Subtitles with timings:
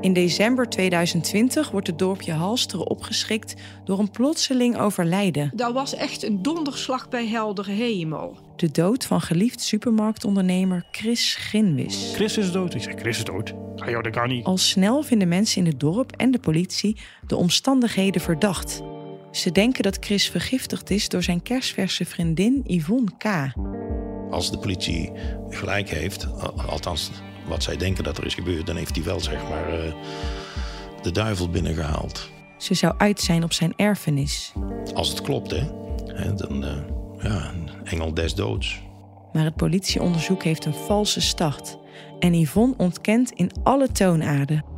[0.00, 3.54] In december 2020 wordt het dorpje Halsteren opgeschrikt
[3.84, 5.50] door een plotseling overlijden.
[5.54, 8.38] Dat was echt een donderslag bij helder hemel.
[8.56, 12.12] De dood van geliefd supermarktondernemer Chris Grinwis.
[12.14, 12.74] Chris is dood.
[12.74, 13.54] Ik zeg, Chris is dood.
[13.76, 14.44] Ah joh, dat kan niet.
[14.44, 18.82] Al snel vinden mensen in het dorp en de politie de omstandigheden verdacht.
[19.30, 23.24] Ze denken dat Chris vergiftigd is door zijn kerstverse vriendin Yvonne K.
[24.30, 25.12] Als de politie
[25.48, 26.26] gelijk heeft,
[26.66, 27.10] althans
[27.50, 29.92] wat zij denken dat er is gebeurd, dan heeft hij wel zeg maar uh,
[31.02, 32.30] de duivel binnengehaald.
[32.56, 34.52] Ze zou uit zijn op zijn erfenis.
[34.94, 35.64] Als het klopt, hè?
[36.06, 36.70] hè dan, uh,
[37.22, 38.80] ja, een engel des doods.
[39.32, 41.78] Maar het politieonderzoek heeft een valse start.
[42.18, 44.69] En Yvonne ontkent in alle toonaarden.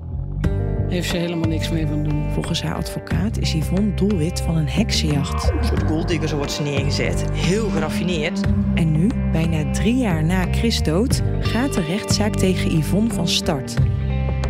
[0.93, 2.31] Heeft ze helemaal niks mee van doen.
[2.33, 5.51] Volgens haar advocaat is Yvonne doelwit van een heksenjacht.
[5.51, 7.25] Een soort golddigger, zo wordt ze neergezet.
[7.33, 8.41] Heel geraffineerd.
[8.75, 13.75] En nu, bijna drie jaar na Chris dood, gaat de rechtszaak tegen Yvonne van start.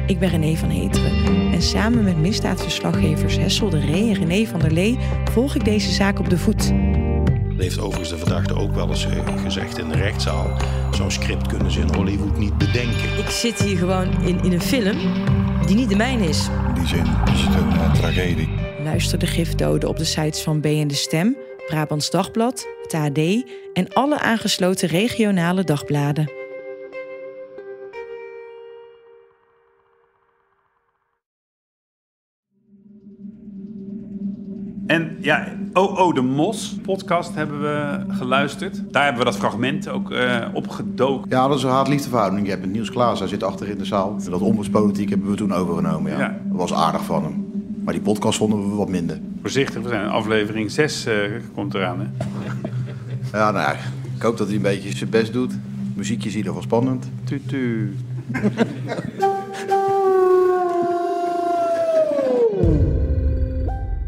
[0.07, 4.61] Ik ben René van Heteren en samen met misdaadverslaggevers Hessel de Ree en René van
[4.61, 4.99] der Lee
[5.31, 6.73] volg ik deze zaak op de voet.
[7.63, 9.07] Heeft overigens de verdachte ook wel eens
[9.43, 10.57] gezegd in de rechtszaal.
[10.95, 13.19] Zo'n script kunnen ze in Hollywood niet bedenken.
[13.19, 14.99] Ik zit hier gewoon in, in een film
[15.67, 16.49] die niet de mijne is.
[16.69, 18.49] In die zin is het een uh, tragedie.
[18.83, 23.19] Luister de gifdoden op de sites van B en de Stem, Brabants Dagblad, het AD
[23.73, 26.42] en alle aangesloten regionale dagbladen.
[34.93, 38.83] En ja, Oh, oh, de Mos podcast hebben we geluisterd.
[38.91, 41.31] Daar hebben we dat fragment ook uh, opgedoken.
[41.31, 42.45] Ja, dat is een haat-liefdeverhouding.
[42.45, 44.17] Je hebt het Niels Klaas, hij zit achter in de zaal.
[44.31, 46.19] Dat ombudspolitiek hebben we toen overgenomen, ja.
[46.19, 46.39] ja.
[46.45, 47.47] Dat was aardig van hem.
[47.84, 49.21] Maar die podcast vonden we wat minder.
[49.41, 51.15] Voorzichtig, we zijn aflevering 6 uh,
[51.55, 52.06] komt eraan, hè?
[53.39, 53.72] ja, nou ja,
[54.16, 55.53] ik hoop dat hij een beetje zijn best doet.
[55.95, 57.11] Muziekje is in ieder geval spannend.
[57.25, 57.97] Tutu.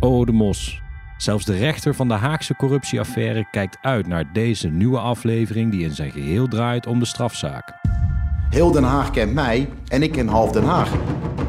[0.05, 0.84] Oh, de mos.
[1.25, 5.95] Zelfs de rechter van de Haagse corruptieaffaire kijkt uit naar deze nieuwe aflevering die in
[5.95, 7.73] zijn geheel draait om de strafzaak.
[8.51, 10.91] Heel Den Haag kent mij en ik ken half Den Haag.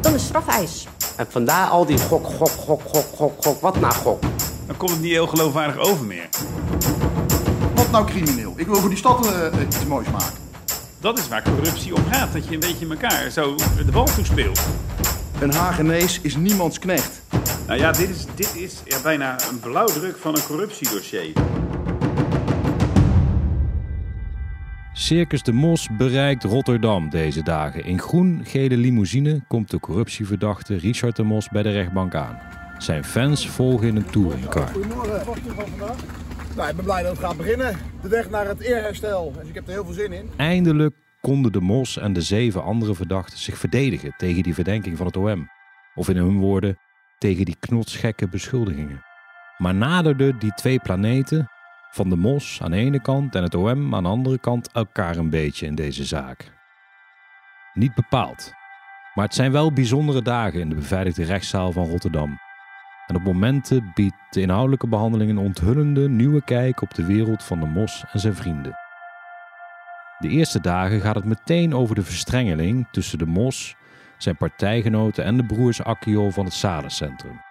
[0.02, 0.88] Dan is strafeis.
[1.18, 4.22] En vandaar al die gok, gok, gok, gok, gok, gok, wat nou gok.
[4.68, 6.30] Dan komt het niet heel geloofwaardig over meer.
[7.74, 8.54] Wat nou crimineel?
[8.56, 10.38] Ik wil voor die stad uh, iets moois maken.
[11.00, 14.60] Dat is waar corruptie om gaat, dat je een beetje elkaar zo de bal toespeelt.
[15.40, 17.22] Een Hagenees is niemands knecht.
[17.68, 21.34] Nou ja, dit is, dit is ja, bijna een blauwdruk van een corruptiedossier.
[24.94, 27.86] Circus de Mos bereikt Rotterdam deze dagen.
[27.86, 32.40] In groen-gele limousine komt de corruptieverdachte Richard de Mos bij de rechtbank aan.
[32.78, 34.68] Zijn fans volgen in een touringcar.
[34.68, 35.26] Goedemorgen.
[35.26, 35.96] Wat van vandaag?
[36.56, 37.78] Nou, ik ben blij dat het gaat beginnen.
[38.02, 39.34] De weg naar het eerherstel.
[39.40, 40.30] Dus ik heb er heel veel zin in.
[40.36, 45.06] Eindelijk konden de Mos en de zeven andere verdachten zich verdedigen tegen die verdenking van
[45.06, 45.50] het OM.
[45.96, 46.78] Of in hun woorden,
[47.26, 49.04] tegen die knotsgekke beschuldigingen.
[49.58, 51.50] Maar naderden die twee planeten,
[51.92, 55.18] van de Mos aan de ene kant en het OM aan de andere kant, elkaar
[55.18, 56.52] een beetje in deze zaak.
[57.74, 58.54] Niet bepaald,
[59.14, 62.40] maar het zijn wel bijzondere dagen in de beveiligde rechtszaal van Rotterdam.
[63.08, 67.60] En op momenten biedt de inhoudelijke behandeling een onthullende nieuwe kijk op de wereld van
[67.60, 68.76] de Mos en zijn vrienden.
[70.20, 73.76] De eerste dagen gaat het meteen over de verstrengeling tussen de Mos
[74.18, 77.42] zijn partijgenoten en de broers Akio van het Salencentrum.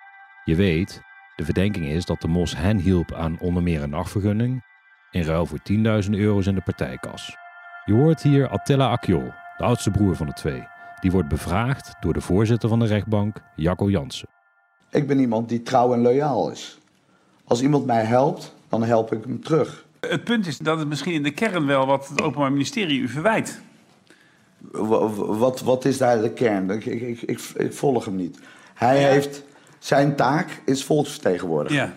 [0.44, 1.02] Je weet,
[1.36, 4.64] de verdenking is dat de Mos hen hielp aan onder meer een nachtvergunning,
[5.10, 5.58] in ruil voor
[6.04, 7.36] 10.000 euro's in de partijkas.
[7.84, 10.62] Je hoort hier Attila Akio, de oudste broer van de twee.
[11.00, 14.28] Die wordt bevraagd door de voorzitter van de rechtbank, Jacco Jansen.
[14.90, 16.78] Ik ben iemand die trouw en loyaal is.
[17.44, 19.86] Als iemand mij helpt, dan help ik hem terug.
[20.00, 23.08] Het punt is dat het misschien in de kern wel wat het Openbaar Ministerie u
[23.08, 23.62] verwijt.
[24.72, 26.70] Wat, wat is daar de kern?
[26.70, 28.38] Ik, ik, ik, ik volg hem niet.
[28.74, 29.44] Hij heeft...
[29.78, 31.76] Zijn taak is volksvertegenwoordiger.
[31.76, 31.96] Ja.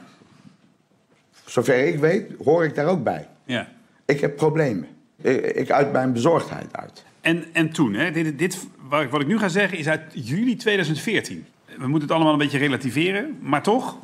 [1.46, 3.28] Zover ik weet, hoor ik daar ook bij.
[3.46, 3.68] Ja.
[4.06, 4.88] Ik heb problemen.
[5.22, 7.04] Ik, ik uit mijn bezorgdheid uit.
[7.22, 11.46] En, en toen, hè, dit, dit, wat ik nu ga zeggen, is uit juli 2014.
[11.66, 13.98] We moeten het allemaal een beetje relativeren, maar toch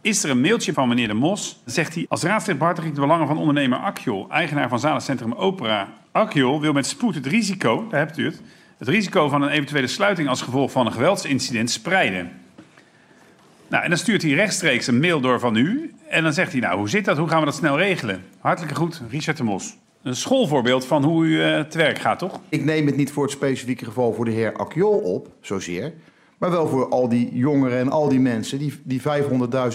[0.00, 1.62] is er een mailtje van meneer De Mos.
[1.64, 5.92] Zegt hij, als raadslid behartig de belangen van ondernemer Akjol, eigenaar van Zalencentrum Opera.
[6.12, 8.40] Akjol wil met spoed het risico, daar hebt u het,
[8.78, 12.30] het risico van een eventuele sluiting als gevolg van een geweldsincident spreiden.
[13.68, 15.94] Nou, en dan stuurt hij rechtstreeks een mail door van u.
[16.08, 17.16] En dan zegt hij, nou, hoe zit dat?
[17.16, 18.24] Hoe gaan we dat snel regelen?
[18.38, 19.76] Hartelijke groet, Richard de Mos.
[20.02, 22.40] een schoolvoorbeeld van hoe u uh, te werk gaat, toch?
[22.48, 25.92] Ik neem het niet voor het specifieke geval voor de heer Akjol op, zozeer.
[26.40, 29.02] Maar wel voor al die jongeren en al die mensen, die, die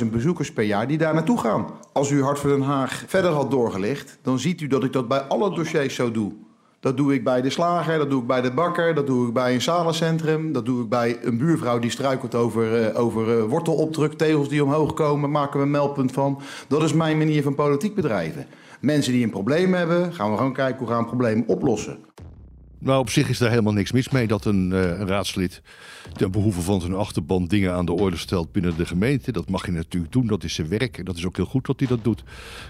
[0.04, 1.66] 500.000 bezoekers per jaar, die daar naartoe gaan.
[1.94, 5.08] Als u Hart voor Den Haag verder had doorgelicht, dan ziet u dat ik dat
[5.08, 6.32] bij alle dossiers zo doe.
[6.80, 9.34] Dat doe ik bij de slager, dat doe ik bij de bakker, dat doe ik
[9.34, 10.52] bij een salencentrum.
[10.52, 14.64] Dat doe ik bij een buurvrouw die struikelt over, uh, over uh, wortelopdruk, tegels die
[14.64, 16.42] omhoog komen, maken we een meldpunt van.
[16.68, 18.46] Dat is mijn manier van politiek bedrijven.
[18.82, 21.98] Mensen die een probleem hebben, gaan we gewoon kijken hoe gaan we probleem oplossen.
[22.86, 25.62] Nou, op zich is daar helemaal niks mis mee dat een, uh, een raadslid
[26.14, 29.32] ten behoeve van zijn achterban dingen aan de orde stelt binnen de gemeente.
[29.32, 30.98] Dat mag hij natuurlijk doen, dat is zijn werk.
[30.98, 32.24] En dat is ook heel goed dat hij dat doet.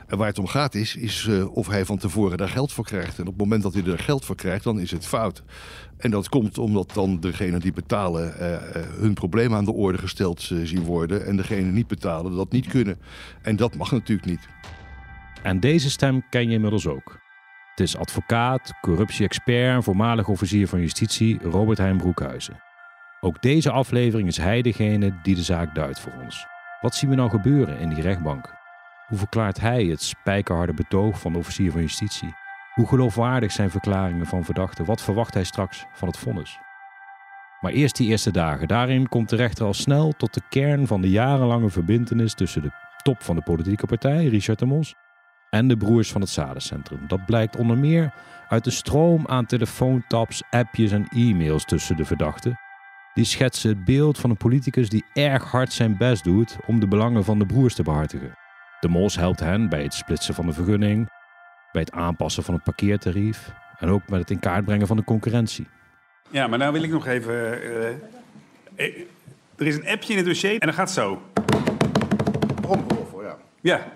[0.08, 2.86] En waar het om gaat is, is uh, of hij van tevoren daar geld voor
[2.86, 3.16] krijgt.
[3.20, 5.44] En op het moment dat hij er geld voor krijgt, dan is het fout.
[5.98, 8.58] En dat komt omdat dan degenen die betalen uh,
[9.00, 11.26] hun problemen aan de orde gesteld zien worden.
[11.26, 12.98] En degenen niet betalen dat niet kunnen.
[13.42, 14.48] En dat mag natuurlijk niet.
[15.44, 17.25] En deze stem ken je inmiddels ook.
[17.76, 22.62] Het is advocaat, corruptie-expert en voormalig officier van justitie Robert Heijn Broekhuizen.
[23.20, 26.46] Ook deze aflevering is hij degene die de zaak duidt voor ons.
[26.82, 28.54] Wat zien we nou gebeuren in die rechtbank?
[29.08, 32.34] Hoe verklaart hij het spijkerharde betoog van de officier van justitie?
[32.74, 34.86] Hoe geloofwaardig zijn verklaringen van verdachten?
[34.86, 36.60] Wat verwacht hij straks van het vonnis?
[37.62, 38.68] Maar eerst die eerste dagen.
[38.68, 42.72] Daarin komt de rechter al snel tot de kern van de jarenlange verbintenis tussen de
[43.04, 44.96] top van de politieke partij, Richard de Mos,
[45.56, 47.00] en de broers van het Zadencentrum.
[47.08, 48.14] Dat blijkt onder meer
[48.50, 52.60] uit de stroom aan telefoontaps, appjes en e-mails tussen de verdachten.
[53.14, 56.88] Die schetsen het beeld van een politicus die erg hard zijn best doet om de
[56.88, 58.38] belangen van de broers te behartigen.
[58.80, 61.10] De Mos helpt hen bij het splitsen van de vergunning,
[61.72, 65.04] bij het aanpassen van het parkeertarief en ook met het in kaart brengen van de
[65.04, 65.68] concurrentie.
[66.30, 67.34] Ja, maar nou wil ik nog even.
[67.64, 67.88] Uh,
[69.56, 71.22] er is een appje in het dossier en dat gaat zo.
[72.62, 73.38] Tromgeroffel, ja.
[73.62, 73.88] Ja.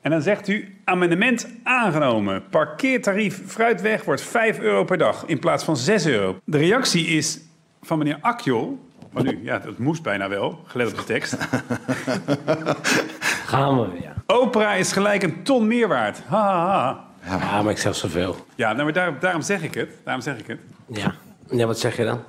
[0.00, 2.42] En dan zegt u, amendement aangenomen.
[2.50, 6.40] Parkeertarief Fruitweg wordt 5 euro per dag in plaats van 6 euro.
[6.44, 7.40] De reactie is
[7.82, 8.88] van meneer Akjol...
[9.10, 11.36] Maar nu, ja, dat moest bijna wel, gelet op de tekst.
[13.46, 14.12] Gaan we weer.
[14.26, 16.22] Opera is gelijk een ton meer waard.
[16.26, 17.38] Ha, ha, ha.
[17.38, 18.36] Ja, maar ik zeg zoveel.
[18.54, 19.90] Ja, nou, maar daar, daarom zeg ik het.
[20.04, 20.58] Daarom zeg ik het.
[20.86, 21.14] Ja.
[21.50, 22.22] ja, wat zeg je dan?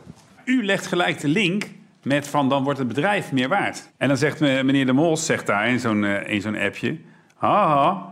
[0.45, 1.63] U legt gelijk de link
[2.03, 3.89] met van dan wordt het bedrijf meer waard.
[3.97, 6.97] En dan zegt meneer De Mos, zegt daar in zo'n in zo'n appje...
[7.41, 8.09] Haha,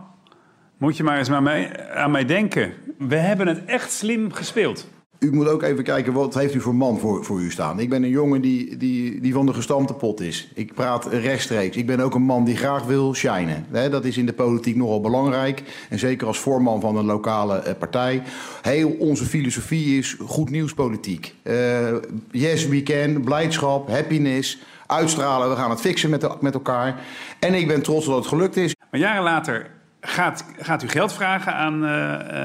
[0.78, 2.74] moet je maar eens aan mij, denken.
[2.98, 4.88] We hebben het echt slim gespeeld.
[5.20, 7.80] U moet ook even kijken, wat heeft u voor man voor, voor u staan?
[7.80, 10.52] Ik ben een jongen die, die, die van de gestampte pot is.
[10.54, 11.78] Ik praat rechtstreeks.
[11.78, 13.66] Ik ben ook een man die graag wil shinen.
[13.72, 15.64] Dat is in de politiek nogal belangrijk.
[15.90, 18.24] En zeker als voorman van een lokale partij.
[18.62, 21.36] Heel onze filosofie is goed nieuwspolitiek.
[21.44, 21.96] Uh,
[22.32, 25.50] yes, we can, blijdschap, happiness uitstralen.
[25.50, 27.02] We gaan het fixen met, met elkaar.
[27.40, 28.76] En ik ben trots dat het gelukt is.
[28.92, 29.68] Maar jaren later
[30.02, 31.84] gaat, gaat u geld vragen aan...
[31.84, 31.90] Uh,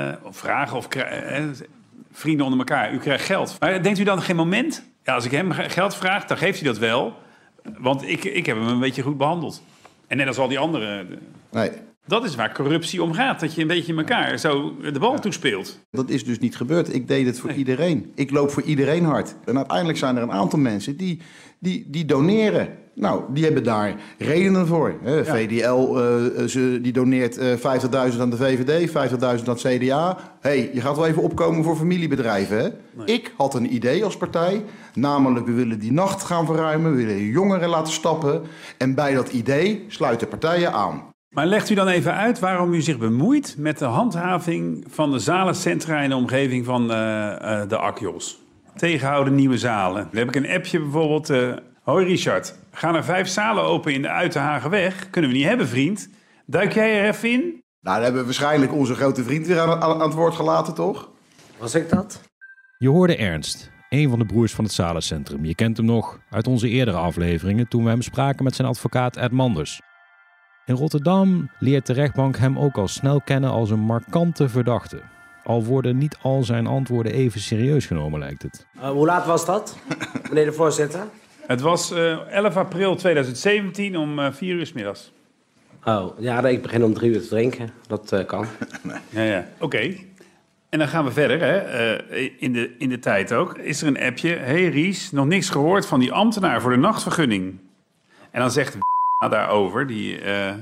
[0.09, 1.05] uh, of vragen of uh,
[2.13, 2.93] vrienden onder elkaar.
[2.93, 3.57] U krijgt geld.
[3.61, 4.93] Maar denkt u dan geen moment...
[5.03, 7.17] Ja, als ik hem geld vraag, dan geeft hij dat wel.
[7.79, 9.63] Want ik, ik heb hem een beetje goed behandeld.
[10.07, 11.09] En net als al die anderen.
[11.51, 11.71] Nee.
[12.07, 13.41] Dat is waar corruptie om gaat.
[13.41, 15.79] Dat je een beetje elkaar zo de bal toespeelt.
[15.91, 16.95] Dat is dus niet gebeurd.
[16.95, 17.59] Ik deed het voor nee.
[17.59, 18.13] iedereen.
[18.15, 19.35] Ik loop voor iedereen hard.
[19.45, 21.21] En uiteindelijk zijn er een aantal mensen die,
[21.59, 22.69] die, die doneren.
[22.95, 24.95] Nou, die hebben daar redenen voor.
[25.05, 25.25] Ja.
[25.25, 27.53] VDL uh, ze, die doneert uh,
[28.13, 30.19] 50.000 aan de VVD, 50.000 aan het CDA.
[30.41, 32.57] hey, je gaat wel even opkomen voor familiebedrijven.
[32.57, 32.69] Hè?
[32.93, 33.07] Nee.
[33.07, 34.65] Ik had een idee als partij.
[34.95, 36.97] Namelijk, we willen die nacht gaan verruimen.
[36.97, 38.43] We willen jongeren laten stappen.
[38.79, 41.03] En bij dat idee sluiten partijen aan.
[41.29, 45.19] Maar legt u dan even uit waarom u zich bemoeit met de handhaving van de
[45.19, 46.89] zalencentra in de omgeving van uh,
[47.69, 48.44] de Akjos.
[48.77, 50.09] Tegenhouden nieuwe zalen.
[50.11, 51.31] Dan heb ik een appje bijvoorbeeld.
[51.31, 55.11] Uh, Hoi Richard, gaan er vijf zalen open in de Uitenhagenweg?
[55.11, 56.09] Kunnen we niet hebben, vriend.
[56.47, 57.41] Duik jij er even in?
[57.81, 60.75] Nou, dan hebben we waarschijnlijk onze grote vriend weer aan, aan, aan het woord gelaten,
[60.75, 61.11] toch?
[61.59, 62.21] Was ik dat?
[62.79, 65.45] Je hoorde Ernst, een van de broers van het Zalencentrum.
[65.45, 69.17] Je kent hem nog uit onze eerdere afleveringen toen we hem spraken met zijn advocaat
[69.17, 69.81] Ed Manders.
[70.67, 75.03] In Rotterdam leert de rechtbank hem ook al snel kennen als een markante verdachte.
[75.45, 78.67] Al worden niet al zijn antwoorden even serieus genomen, lijkt het.
[78.77, 79.79] Uh, hoe laat was dat,
[80.29, 81.01] meneer de voorzitter?
[81.47, 85.13] Het was uh, 11 april 2017 om uh, 4 uur s middags.
[85.85, 87.71] Oh, ja, ik begin om drie uur te drinken.
[87.87, 88.47] Dat uh, kan.
[89.09, 89.47] ja, ja.
[89.55, 89.65] Oké.
[89.65, 90.07] Okay.
[90.69, 91.97] En dan gaan we verder, hè.
[92.11, 93.59] Uh, in, de, in de tijd ook.
[93.59, 94.29] Is er een appje.
[94.29, 97.59] hey Ries, nog niks gehoord van die ambtenaar voor de nachtvergunning.
[98.31, 98.77] En dan zegt
[99.31, 100.55] daarover, die, uh,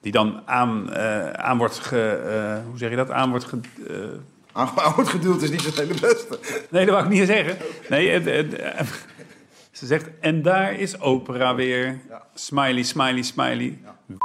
[0.00, 3.60] die dan aan, uh, aan wordt ge, uh, hoe zeg je dat, aan wordt ge,
[4.94, 6.38] wordt geduwd is niet zo hele beste.
[6.70, 7.56] Nee, dat wou ik niet zeggen.
[7.88, 8.62] Nee, het, het,
[9.70, 12.00] ze zegt, en daar is opera weer.
[12.08, 12.22] Ja.
[12.34, 13.78] Smiley, smiley, smiley.
[13.84, 14.16] Ja.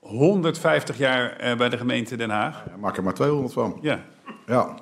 [0.00, 2.64] 150 jaar eh, bij de gemeente Den Haag.
[2.68, 3.78] Ja, maak er maar 200 van.
[3.80, 4.00] Ja.
[4.46, 4.74] Ja.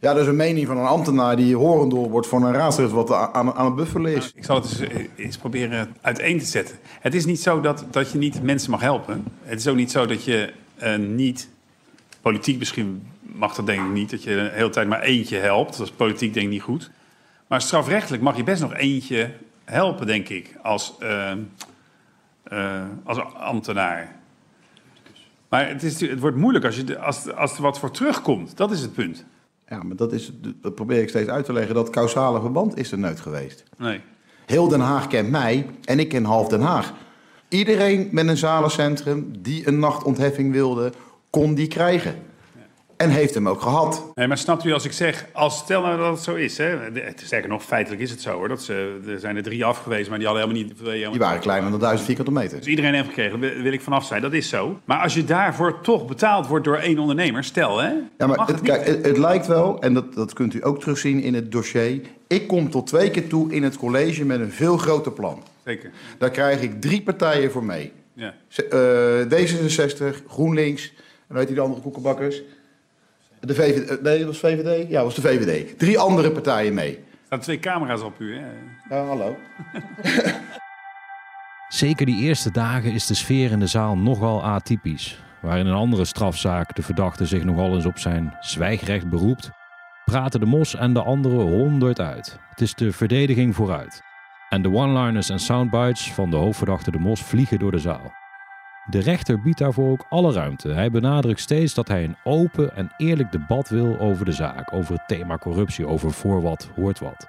[0.00, 3.12] Ja, dat is een mening van een ambtenaar die horendol wordt van een raadslid wat
[3.12, 4.32] aan, aan het buffelen is.
[4.34, 6.76] Ik zal het eens, eh, eens proberen uiteen te zetten.
[7.00, 9.24] Het is niet zo dat, dat je niet mensen mag helpen.
[9.42, 10.52] Het is ook niet zo dat je
[10.82, 11.48] uh, niet,
[12.20, 15.76] politiek misschien mag dat denk ik niet, dat je de hele tijd maar eentje helpt.
[15.76, 16.90] Dat is politiek denk ik niet goed.
[17.46, 19.30] Maar strafrechtelijk mag je best nog eentje
[19.64, 24.16] helpen, denk ik, als, uh, als ambtenaar.
[25.48, 28.56] Maar het, is, het wordt moeilijk als, je, als, als er wat voor terugkomt.
[28.56, 29.24] Dat is het punt.
[29.70, 31.74] Ja, maar dat, is, dat probeer ik steeds uit te leggen.
[31.74, 33.64] Dat causale verband is er nooit geweest.
[33.78, 34.00] Nee.
[34.46, 36.92] Heel Den Haag kent mij en ik ken half Den Haag.
[37.48, 40.92] Iedereen met een zalencentrum die een nachtontheffing wilde,
[41.30, 42.14] kon die krijgen.
[43.00, 44.12] En heeft hem ook gehad.
[44.14, 46.78] Nee, maar snapt u als ik zeg, als stel nou dat het zo is, hè?
[47.24, 48.48] Sterker nog, feitelijk is het zo hoor.
[48.48, 50.78] Dat ze, er zijn er drie afgewezen, maar die hadden helemaal niet.
[50.80, 52.58] Helemaal die waren kleiner dan 1000 vierkante meter.
[52.58, 54.80] Dus iedereen heeft gekregen, daar wil ik vanaf zijn, dat is zo.
[54.84, 57.92] Maar als je daarvoor toch betaald wordt door één ondernemer, stel hè.
[58.18, 61.22] Ja, maar het, kijk, het, het, lijkt wel, en dat, dat kunt u ook terugzien
[61.22, 62.00] in het dossier.
[62.26, 65.42] Ik kom tot twee keer toe in het college met een veel groter plan.
[65.64, 65.90] Zeker.
[66.18, 67.92] Daar krijg ik drie partijen voor mee.
[68.14, 68.34] Ja.
[68.72, 70.92] Uh, D66, GroenLinks,
[71.28, 72.42] en weet je de andere koekenbakkers.
[73.40, 74.88] De VVD, nee, dat was VVD?
[74.88, 75.78] Ja, dat was de VVD.
[75.78, 76.96] Drie andere partijen mee.
[76.96, 78.50] Er staan twee camera's op u, hè?
[78.88, 79.36] Ja, hallo.
[81.68, 85.22] Zeker die eerste dagen is de sfeer in de zaal nogal atypisch.
[85.40, 89.50] Waar in een andere strafzaak de verdachte zich nogal eens op zijn zwijgrecht beroept,
[90.04, 92.38] praten de Mos en de anderen honderd uit.
[92.50, 94.02] Het is de verdediging vooruit.
[94.48, 98.19] En de one-liners en soundbites van de hoofdverdachte de Mos vliegen door de zaal.
[98.90, 100.68] De rechter biedt daarvoor ook alle ruimte.
[100.68, 104.94] Hij benadrukt steeds dat hij een open en eerlijk debat wil over de zaak, over
[104.94, 107.26] het thema corruptie, over voor wat hoort wat.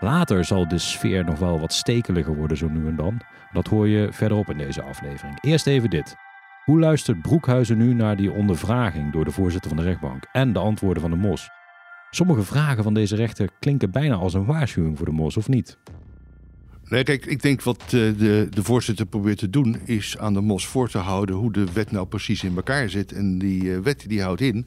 [0.00, 3.20] Later zal de sfeer nog wel wat stekeliger worden, zo nu en dan.
[3.52, 5.38] Dat hoor je verderop in deze aflevering.
[5.40, 6.16] Eerst even dit.
[6.64, 10.58] Hoe luistert Broekhuizen nu naar die ondervraging door de voorzitter van de rechtbank en de
[10.58, 11.48] antwoorden van de Mos?
[12.10, 15.78] Sommige vragen van deze rechter klinken bijna als een waarschuwing voor de Mos, of niet?
[16.88, 19.80] Nee, kijk, ik denk wat de, de voorzitter probeert te doen...
[19.84, 23.12] is aan de mos voor te houden hoe de wet nou precies in elkaar zit.
[23.12, 24.66] En die wet die houdt in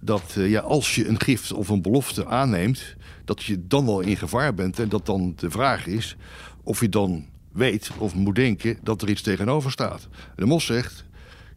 [0.00, 2.96] dat ja, als je een gift of een belofte aanneemt...
[3.24, 4.78] dat je dan wel in gevaar bent.
[4.78, 6.16] En dat dan de vraag is
[6.62, 10.08] of je dan weet of moet denken dat er iets tegenover staat.
[10.36, 11.04] de mos zegt,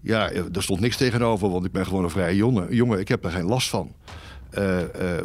[0.01, 1.49] ja, er stond niks tegenover...
[1.49, 2.75] want ik ben gewoon een vrije jongen.
[2.75, 3.93] jongen ik heb er geen last van.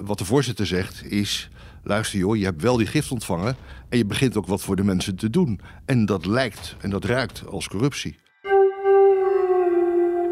[0.04, 1.50] Wat de voorzitter zegt is
[1.86, 3.56] luister joh, je hebt wel die gift ontvangen
[3.88, 5.60] en je begint ook wat voor de mensen te doen.
[5.84, 8.16] En dat lijkt en dat ruikt als corruptie.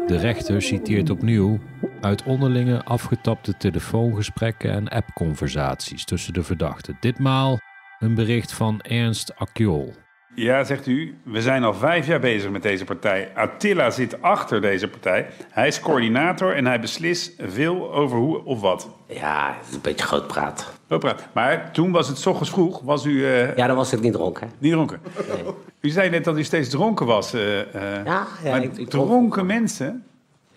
[0.07, 1.59] De rechter citeert opnieuw
[2.01, 6.97] uit onderlinge afgetapte telefoongesprekken en appconversaties tussen de verdachten.
[6.99, 7.59] Ditmaal
[7.99, 9.93] een bericht van Ernst Akjol.
[10.35, 13.31] Ja, zegt u, we zijn al vijf jaar bezig met deze partij.
[13.35, 15.27] Attila zit achter deze partij.
[15.49, 18.89] Hij is coördinator en hij beslist veel over hoe of wat.
[19.07, 20.71] Ja, het is een beetje groot praat.
[20.87, 21.27] Groot praat.
[21.31, 22.81] Maar toen was het s ochtends vroeg.
[22.81, 23.11] Was u...
[23.11, 23.55] Uh...
[23.55, 24.51] Ja, dan was ik niet dronken.
[24.57, 24.99] Niet dronken?
[25.27, 25.53] Nee.
[25.79, 27.33] U zei net dat u steeds dronken was.
[27.33, 27.63] Uh, uh...
[28.05, 28.51] Ja, ja.
[28.51, 30.03] Maar ik, ik dronken mensen...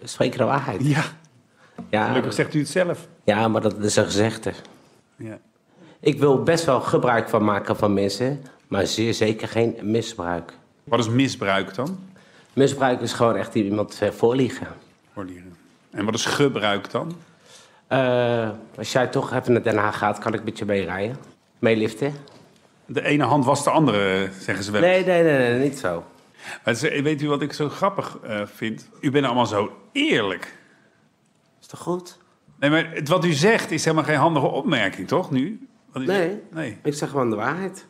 [0.05, 0.87] Spreken de waarheid.
[0.87, 1.03] Ja.
[1.89, 2.07] ja.
[2.07, 3.07] Gelukkig zegt u het zelf.
[3.25, 4.53] Ja, maar dat is een gezegde.
[5.17, 5.39] Ja.
[6.01, 8.43] Ik wil best wel gebruik van maken van mensen...
[8.69, 10.53] Maar zeer zeker geen misbruik.
[10.85, 11.99] Wat is misbruik dan?
[12.53, 14.67] Misbruik is gewoon echt iemand voorliegen.
[15.13, 15.57] Voorliegen.
[15.91, 17.17] En wat is gebruik dan?
[17.93, 21.17] Uh, als jij toch even naar Den Haag gaat, kan ik met je meerijden.
[21.59, 22.15] Meeliften.
[22.87, 24.81] De ene hand was de andere, zeggen ze wel.
[24.81, 26.05] Nee, nee, nee, nee niet zo.
[26.65, 28.89] Maar weet u wat ik zo grappig uh, vind?
[29.01, 30.57] U bent allemaal zo eerlijk.
[31.61, 32.19] Is toch goed?
[32.61, 35.69] Nee, maar wat u zegt is helemaal geen handige opmerking, toch, nu?
[35.93, 37.87] Nee, nee, ik zeg gewoon de waarheid.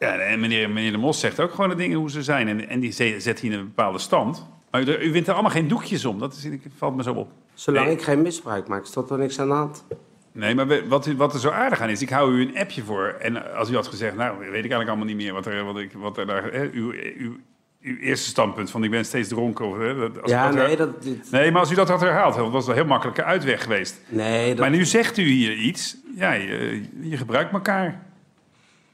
[0.00, 2.48] Ja, en meneer, meneer De Mos zegt ook gewoon de dingen hoe ze zijn.
[2.48, 4.48] En, en die zet hier in een bepaalde stand.
[4.70, 6.18] Maar u, u wint er allemaal geen doekjes om.
[6.18, 7.30] Dat is, valt me zo op.
[7.54, 9.84] Zolang ik geen misbruik maak, is er niks aan de hand.
[10.32, 13.16] Nee, maar wat, wat er zo aardig aan is, ik hou u een appje voor.
[13.18, 15.78] En als u had gezegd, nou, weet ik eigenlijk allemaal niet meer wat er, wat
[15.78, 17.36] ik, wat er daar, hè, uw, uw,
[17.80, 19.66] uw eerste standpunt van ik ben steeds dronken.
[19.66, 20.90] Of, hè, als ja, nee, dat...
[21.30, 24.00] Nee, maar als u dat had herhaald, dat was een heel makkelijke uitweg geweest.
[24.08, 24.58] Nee, dat...
[24.58, 28.08] Maar nu zegt u hier iets, ja, je, je gebruikt elkaar.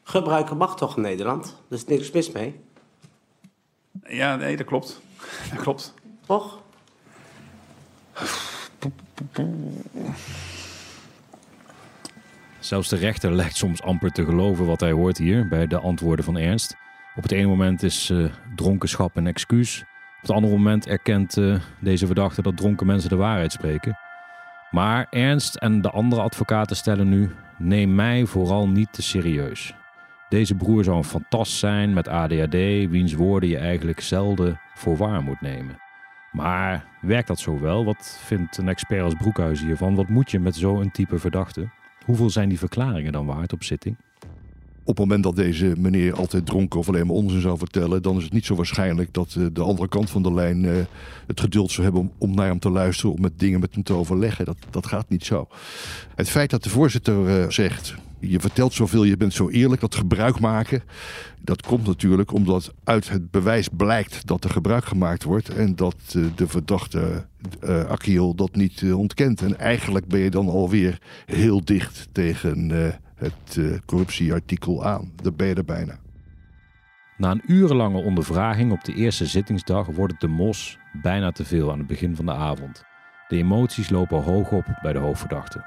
[0.09, 1.63] Gebruiken mag toch in Nederland?
[1.69, 2.61] Er is niks mis mee.
[4.09, 5.01] Ja, nee, dat klopt.
[5.51, 5.95] Dat klopt.
[6.27, 6.63] Toch?
[12.59, 16.25] Zelfs de rechter lijkt soms amper te geloven wat hij hoort hier bij de antwoorden
[16.25, 16.77] van Ernst.
[17.17, 19.81] Op het ene moment is uh, dronkenschap een excuus.
[20.17, 23.99] Op het andere moment erkent uh, deze verdachte dat dronken mensen de waarheid spreken.
[24.71, 29.75] Maar Ernst en de andere advocaten stellen nu: neem mij vooral niet te serieus.
[30.29, 32.55] Deze broer zou een fantast zijn met ADHD,
[32.91, 35.77] wiens woorden je eigenlijk zelden voor waar moet nemen.
[36.33, 37.85] Maar werkt dat zo wel?
[37.85, 39.95] Wat vindt een expert als Broekhuis hiervan?
[39.95, 41.69] Wat moet je met zo'n type verdachte?
[42.05, 43.97] Hoeveel zijn die verklaringen dan waard op zitting?
[44.87, 48.17] Op het moment dat deze meneer altijd dronken of alleen maar onzin zou vertellen, dan
[48.17, 50.73] is het niet zo waarschijnlijk dat uh, de andere kant van de lijn uh,
[51.27, 53.83] het geduld zou hebben om, om, naar hem te luisteren, om met dingen met hem
[53.83, 54.45] te overleggen.
[54.45, 55.49] Dat, dat gaat niet zo.
[56.15, 59.95] Het feit dat de voorzitter uh, zegt: je vertelt zoveel, je bent zo eerlijk, dat
[59.95, 60.83] gebruik maken.
[61.41, 65.97] Dat komt natuurlijk omdat uit het bewijs blijkt dat er gebruik gemaakt wordt en dat
[66.35, 67.27] de verdachte
[67.65, 69.43] uh, Akiel dat niet ontkent.
[69.43, 72.71] En eigenlijk ben je dan alweer heel dicht tegen
[73.17, 75.13] het corruptieartikel aan.
[75.23, 75.99] Daar ben je er bijna.
[77.17, 81.73] Na een urenlange ondervraging op de eerste zittingsdag wordt het de mos bijna te veel
[81.73, 82.85] aan het begin van de avond.
[83.29, 85.65] De emoties lopen hoog op bij de hoofdverdachte.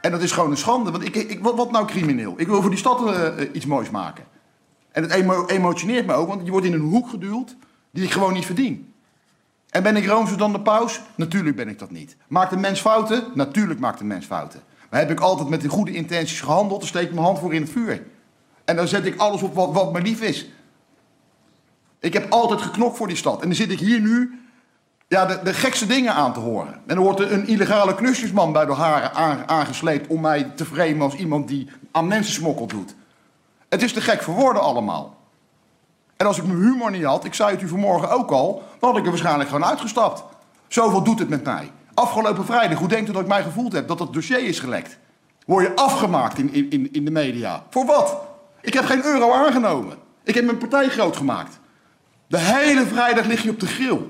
[0.00, 0.90] En dat is gewoon een schande.
[0.90, 2.34] Want ik, ik, wat, wat nou crimineel?
[2.36, 4.24] Ik wil voor die stad uh, iets moois maken.
[4.92, 7.56] En het emo emotioneert me ook, want je wordt in een hoek geduwd
[7.90, 8.92] die ik gewoon niet verdien.
[9.70, 11.00] En ben ik roomser dan de paus?
[11.14, 12.16] Natuurlijk ben ik dat niet.
[12.28, 13.24] Maakt een mens fouten?
[13.34, 14.60] Natuurlijk maakt een mens fouten.
[14.92, 17.54] Maar heb ik altijd met de goede intenties gehandeld, dan steek ik mijn hand voor
[17.54, 18.02] in het vuur.
[18.64, 20.46] En dan zet ik alles op wat, wat me lief is.
[22.00, 23.40] Ik heb altijd geknokt voor die stad.
[23.40, 24.40] En dan zit ik hier nu
[25.08, 26.80] ja, de, de, gekste dingen aan te horen.
[26.86, 31.14] En er wordt een illegale knusjesman bij de haren aangesleept om mij te framen als
[31.14, 32.94] iemand die aan mensen smokkel doet.
[33.68, 35.16] Het is te gek voor woorden allemaal.
[36.16, 38.88] En als ik mijn humor niet had, ik zei het u vanmorgen ook al, dan
[38.88, 40.22] had ik er waarschijnlijk gewoon uitgestapt.
[40.68, 41.70] Zoveel doet het met mij.
[41.94, 44.98] Afgelopen vrijdag, hoe denkt u dat ik mij gevoeld heb dat dat dossier is gelekt?
[45.46, 47.64] Word je afgemaakt in, in, in de media.
[47.70, 48.16] Voor wat?
[48.60, 49.96] Ik heb geen euro aangenomen.
[50.24, 51.58] Ik heb mijn partij groot gemaakt.
[52.26, 54.00] De hele vrijdag lig je op de grill.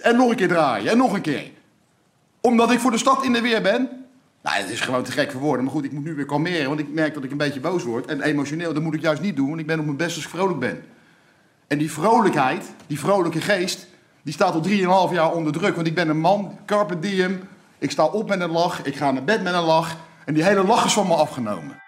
[0.00, 0.90] En nog een keer draaien.
[0.90, 1.50] En nog een keer.
[2.40, 3.88] Omdat ik voor de stad in de weer ben.
[4.42, 5.64] Nou, het is gewoon te gek voor woorden.
[5.64, 6.68] Maar goed, ik moet nu weer kalmeren.
[6.68, 8.06] Want ik merk dat ik een beetje boos word.
[8.06, 9.48] En emotioneel, dat moet ik juist niet doen.
[9.48, 10.84] Want ik ben op mijn best als ik vrolijk ben.
[11.66, 13.86] En die vrolijkheid, die vrolijke geest...
[14.22, 15.74] die staat al 3,5 jaar onder druk.
[15.74, 17.40] Want ik ben een man, carpe diem.
[17.78, 18.84] Ik sta op met een lach.
[18.84, 19.96] Ik ga naar bed met een lach.
[20.24, 21.80] En die hele lach is van me afgenomen.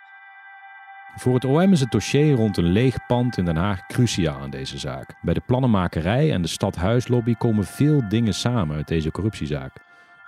[1.16, 4.50] Voor het OM is het dossier rond een leeg pand in Den Haag cruciaal aan
[4.50, 5.14] deze zaak.
[5.22, 9.72] Bij de plannenmakerij en de stadhuislobby komen veel dingen samen uit deze corruptiezaak.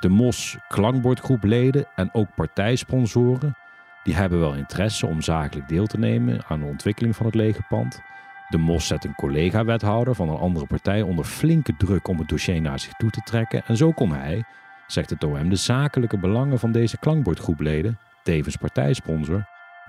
[0.01, 3.57] De MOS klankbordgroepleden en ook partijsponsoren,
[4.03, 7.63] die hebben wel interesse om zakelijk deel te nemen aan de ontwikkeling van het lege
[7.69, 8.01] pand.
[8.49, 12.61] De MOS zet een collega-wethouder van een andere partij onder flinke druk om het dossier
[12.61, 13.63] naar zich toe te trekken.
[13.67, 14.45] En zo kon hij,
[14.87, 19.45] zegt het OM, de zakelijke belangen van deze klankbordgroepleden, tevens partijsponsor,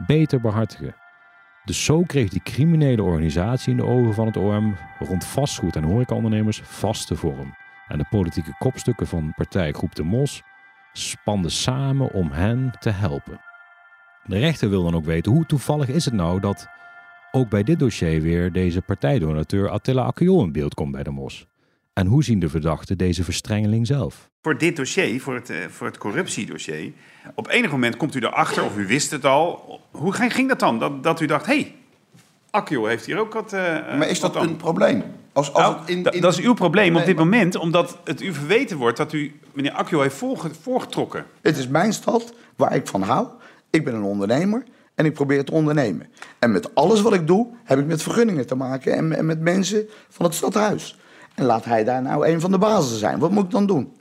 [0.06, 0.96] beter behartigen.
[1.66, 5.84] Dus zo kreeg die criminele organisatie in de ogen van het OM rond vastgoed en
[5.84, 7.56] horecaondernemers vaste vorm.
[7.88, 10.44] En de politieke kopstukken van partijgroep De Mos
[10.94, 13.40] spanden samen om hen te helpen.
[14.24, 16.68] De rechter wil dan ook weten hoe toevallig is het nou dat
[17.38, 21.48] ook bij dit dossier weer deze partijdonateur Attila Akkiol in beeld komt bij De Mos.
[21.94, 24.30] En hoe zien de verdachten deze verstrengeling zelf?
[24.42, 26.92] Voor dit dossier, voor het, voor het corruptiedossier,
[27.36, 29.80] op enig moment komt u erachter, of u wist het al.
[29.92, 30.80] Hoe ging dat dan?
[30.80, 31.76] Dat, dat u dacht, hé, hey,
[32.50, 33.54] Akio heeft hier ook wat...
[33.54, 33.60] Uh,
[33.98, 35.04] maar is dat een probleem?
[35.34, 36.22] Als, als nou, in, in...
[36.22, 39.72] Dat is uw probleem op dit moment, omdat het u verweten wordt dat u meneer
[39.72, 40.24] Akio heeft
[40.62, 41.26] voorgetrokken.
[41.42, 43.28] Het is mijn stad waar ik van hou.
[43.70, 44.64] Ik ben een ondernemer
[44.98, 46.08] en ik probeer te ondernemen.
[46.40, 49.40] En met alles wat ik doe, heb ik met vergunningen te maken en, en met
[49.40, 50.98] mensen van het stadhuis.
[51.36, 53.20] En laat hij daar nou een van de bazen zijn.
[53.20, 53.92] Wat moet ik dan doen?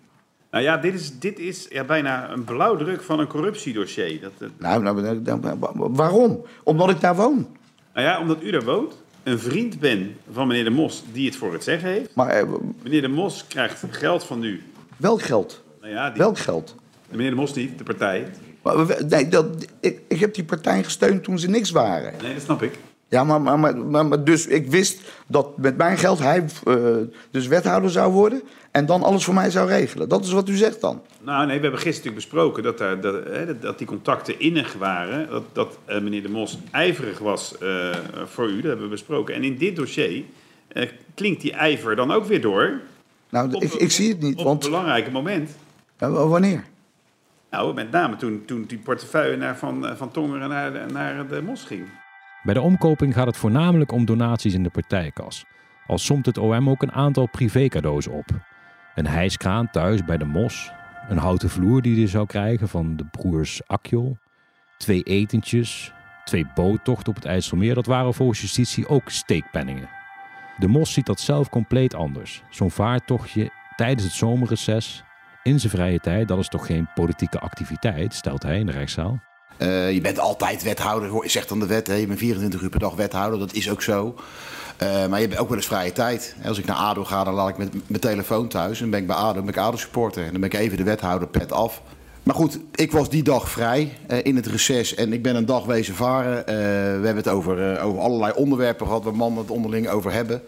[0.50, 4.20] Nou ja, dit is, dit is ja, bijna een blauwdruk van een corruptiedossier.
[4.20, 4.50] Dat, dat...
[4.58, 6.44] Nou, nou, waarom?
[6.62, 7.46] Omdat ik daar woon.
[7.94, 11.36] Nou ja, omdat u daar woont, een vriend bent van meneer De Mos die het
[11.36, 12.14] voor het zeggen heeft.
[12.14, 12.48] Maar, eh,
[12.82, 14.62] meneer De Mos krijgt geld van u.
[14.96, 15.62] Welk geld?
[15.80, 16.18] Nou ja, die...
[16.18, 16.74] Welk geld?
[17.10, 18.28] Meneer De Mos niet, de partij.
[18.74, 19.46] Maar, nee, dat,
[19.80, 22.12] ik, ik heb die partij gesteund toen ze niks waren.
[22.22, 22.78] Nee, dat snap ik.
[23.08, 26.96] Ja, maar, maar, maar, maar, dus ik wist dat met mijn geld hij uh,
[27.30, 30.08] dus wethouder zou worden en dan alles voor mij zou regelen.
[30.08, 31.02] Dat is wat u zegt dan.
[31.22, 35.28] Nou nee, we hebben gisteren besproken dat, daar, dat, hè, dat die contacten innig waren.
[35.30, 39.34] Dat, dat uh, meneer De Mos ijverig was uh, voor u, dat hebben we besproken.
[39.34, 40.24] En in dit dossier
[41.14, 42.80] klinkt die ijver dan ook weer door.
[43.28, 44.38] Nou, op, ik, ik, zie het niet.
[44.38, 44.64] Op want...
[44.64, 45.50] een belangrijk moment.
[45.98, 46.64] wanneer?
[47.50, 51.64] Nou, met name toen, toen die portefeuille naar van, van Tongeren naar, naar de Mos
[51.64, 51.88] ging.
[52.42, 55.44] Bij de omkoping gaat het voornamelijk om donaties in de partijkas.
[55.86, 58.24] Al somt het OM ook een aantal privécadeaus op.
[58.94, 60.70] Een hijskraan thuis bij de Mos,
[61.08, 64.16] een houten vloer die hij zou krijgen van de broers Akjol,
[64.76, 65.92] twee etentjes,
[66.24, 69.88] twee boottochten op het IJsselmeer, dat waren volgens justitie ook steekpenningen.
[70.58, 72.42] De Mos ziet dat zelf compleet anders.
[72.50, 75.04] Zo'n vaartochtje tijdens het zomerreces,
[75.46, 79.20] in zijn vrije tijd, dat is toch geen politieke activiteit, stelt hij in de rechtszaal.
[79.58, 81.86] Uh, je bent altijd wethouder, zegt dan de wet.
[81.86, 81.94] Hè?
[81.94, 84.14] Je bent 24 uur per dag wethouder, dat is ook zo.
[84.82, 86.36] Uh, maar je hebt ook wel eens vrije tijd.
[86.44, 88.80] Als ik naar ADO ga, dan laat ik met mijn telefoon thuis.
[88.80, 90.24] En ben ik bij ADO, ben ik ADO supporter.
[90.24, 91.82] En dan ben ik even de wethouder pet af.
[92.22, 95.46] Maar goed, ik was die dag vrij uh, in het reces en ik ben een
[95.46, 96.44] dag wezen varen.
[96.44, 96.52] We
[97.06, 100.42] hebben het over, over allerlei onderwerpen gehad waar mannen het onderling over hebben.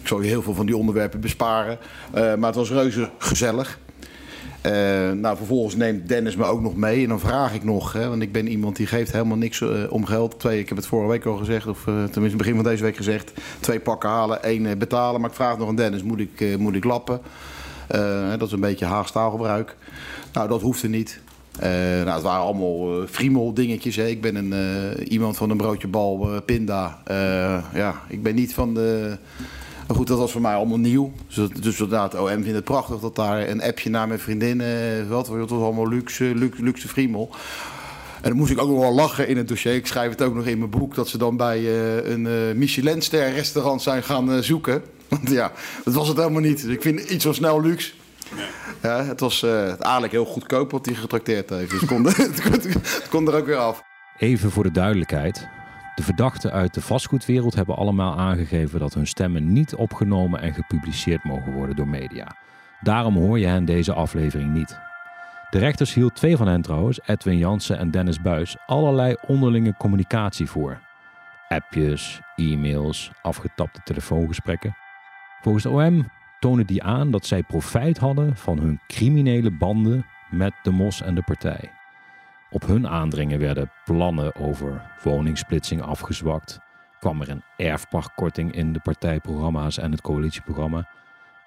[0.00, 1.78] Ik zal je heel veel van die onderwerpen besparen.
[2.12, 3.78] maar het was reuze gezellig.
[4.68, 7.02] Uh, nou, vervolgens neemt Dennis me ook nog mee.
[7.02, 9.70] En dan vraag ik nog, hè, want ik ben iemand die geeft helemaal niks uh,
[9.88, 10.38] om geld.
[10.38, 12.96] Twee, ik heb het vorige week al gezegd, of uh, tenminste begin van deze week
[12.96, 13.32] gezegd.
[13.60, 15.20] Twee pakken halen, één betalen.
[15.20, 17.20] Maar ik vraag nog aan Dennis, moet ik, moet ik lappen?
[18.38, 19.76] dat is een beetje Haags taalgebruik.
[20.32, 21.20] Nou, dat hoefde niet.
[21.60, 23.96] nou, het waren allemaal friemel dingetjes.
[23.96, 24.06] Hè.
[24.06, 27.02] Ik ben een, iemand van een broodje bal, pinda.
[27.74, 29.16] ja, ik ben niet van de
[29.88, 31.12] maar goed, dat was voor mij allemaal nieuw.
[31.34, 35.08] Dus, dus inderdaad, OM vindt het prachtig dat daar een appje naar mijn vriendinnen...
[35.08, 37.30] Wat, dat was allemaal luxe, luxe, luxe friemel.
[38.20, 39.74] En dan moest ik ook nog wel lachen in het dossier.
[39.74, 42.54] Ik schrijf het ook nog in mijn boek dat ze dan bij uh, een uh,
[42.54, 44.82] Michelinster restaurant zijn gaan zoeken.
[45.08, 45.52] Want ja,
[45.84, 46.62] dat was het helemaal niet.
[46.62, 47.92] Dus ik vind iets zo snel luxe.
[48.36, 48.44] Ja.
[48.82, 51.70] ja het was eigenlijk heel goedkoop wat hij getrakteerd heeft.
[51.70, 53.82] Dus het kon, het kon er ook weer af.
[54.18, 55.57] Even voor de duidelijkheid.
[55.98, 61.24] De verdachten uit de vastgoedwereld hebben allemaal aangegeven dat hun stemmen niet opgenomen en gepubliceerd
[61.24, 62.36] mogen worden door media.
[62.80, 64.78] Daarom hoor je hen deze aflevering niet.
[65.50, 70.46] De rechters hield twee van hen trouwens, Edwin Jansen en Dennis Buis, allerlei onderlinge communicatie
[70.50, 70.80] voor.
[71.48, 74.76] Appjes, e-mails, afgetapte telefoongesprekken.
[75.40, 80.52] Volgens de OM tonen die aan dat zij profijt hadden van hun criminele banden met
[80.62, 81.77] de MOS en de partij.
[82.50, 86.58] Op hun aandringen werden plannen over woningsplitsing afgezwakt.
[87.00, 90.88] Kwam er een erfpachtkorting in de partijprogramma's en het coalitieprogramma.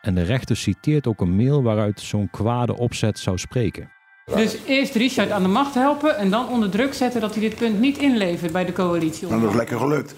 [0.02, 3.90] En de rechter citeert ook een mail waaruit zo'n kwade opzet zou spreken.
[4.36, 7.56] Dus eerst Richard aan de macht helpen en dan onder druk zetten dat hij dit
[7.56, 9.28] punt niet inlevert bij de coalitie.
[9.28, 10.16] Dat is lekker gelukt.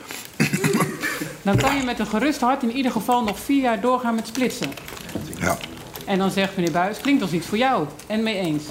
[1.42, 4.28] Dan kan je met een gerust hart in ieder geval nog vier jaar doorgaan met
[4.28, 4.70] splitsen.
[5.40, 5.58] Ja.
[6.06, 8.64] En dan zegt meneer Buis, klinkt als iets voor jou en mee eens.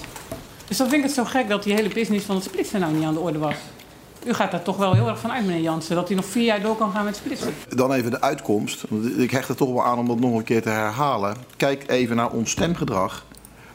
[0.73, 2.93] Dus dan vind ik het zo gek dat die hele business van het splitsen nou
[2.93, 3.55] niet aan de orde was.
[4.25, 6.45] U gaat daar toch wel heel erg van uit, meneer Jansen, dat hij nog vier
[6.45, 7.55] jaar door kan gaan met splitsen.
[7.69, 8.85] Dan even de uitkomst.
[9.17, 11.37] Ik hecht er toch wel aan om dat nog een keer te herhalen.
[11.57, 13.25] Kijk even naar ons stemgedrag.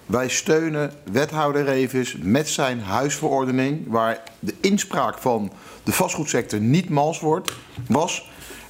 [0.05, 5.51] Wij steunen wethouder Revis met zijn huisverordening, waar de inspraak van
[5.83, 7.51] de vastgoedsector niet mals wordt,
[7.87, 8.29] was.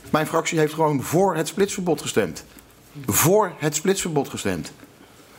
[0.10, 2.44] Mijn fractie heeft gewoon voor het splitsverbod gestemd.
[3.06, 4.72] Voor het splitsverbod gestemd.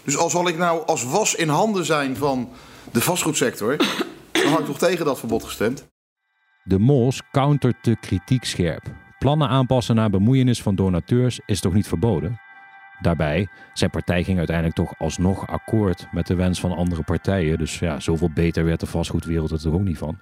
[0.05, 2.48] Dus al zal ik nou als was in handen zijn van
[2.92, 3.77] de vastgoedsector,
[4.33, 5.88] dan had ik toch tegen dat verbod gestemd.
[6.64, 8.83] De MOS countert de kritiek scherp.
[9.18, 12.40] Plannen aanpassen naar bemoeienis van donateurs is toch niet verboden?
[13.01, 17.59] Daarbij, zijn partij ging uiteindelijk toch alsnog akkoord met de wens van andere partijen.
[17.59, 20.20] Dus ja, zoveel beter werd de vastgoedwereld er toch ook niet van.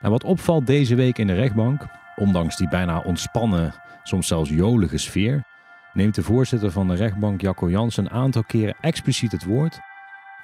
[0.00, 4.98] En wat opvalt deze week in de rechtbank, ondanks die bijna ontspannen, soms zelfs jolige
[4.98, 5.44] sfeer,
[5.92, 9.78] neemt de voorzitter van de rechtbank Jacco Jans een aantal keren expliciet het woord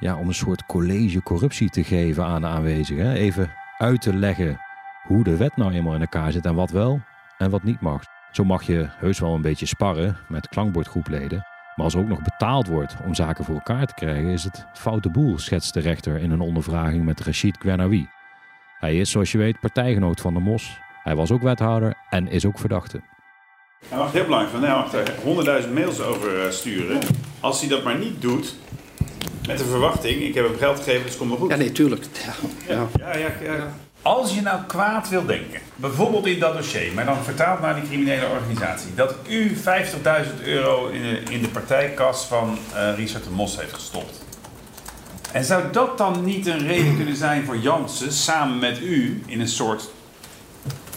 [0.05, 3.13] ja, om een soort college corruptie te geven aan de aanwezigen.
[3.13, 4.61] Even uit te leggen
[5.07, 7.01] hoe de wet nou eenmaal in elkaar zit en wat wel
[7.39, 8.03] en wat niet mag.
[8.33, 11.39] Zo mag je heus wel een beetje sparren met klankbordgroepleden.
[11.77, 14.67] Maar als er ook nog betaald wordt om zaken voor elkaar te krijgen, is het
[14.73, 18.09] foute boel, schetst de rechter in een ondervraging met Rachid Gwenawi.
[18.79, 20.79] Hij is, zoals je weet, partijgenoot van de MOS.
[21.03, 23.01] Hij was ook wethouder en is ook verdachte.
[23.89, 27.01] Hij mag heel belangrijk van, hij mag er honderdduizend mails over eh, sturen.
[27.41, 28.57] Als hij dat maar niet doet,
[29.47, 31.51] met de verwachting, ik heb hem geld gegeven, dus komt wel goed.
[31.51, 32.05] Ja, nee, tuurlijk.
[32.69, 32.87] Ja.
[32.99, 37.25] Ja, ja, ja, Als je nou kwaad wil denken, bijvoorbeeld in dat dossier, maar dan
[37.25, 42.59] vertaald naar die criminele organisatie, dat u 50.000 euro in de, in de partijkas van
[42.75, 44.23] uh, Richard de Mos heeft gestopt.
[45.33, 49.41] En zou dat dan niet een reden kunnen zijn voor Jansen samen met u in
[49.41, 49.91] een soort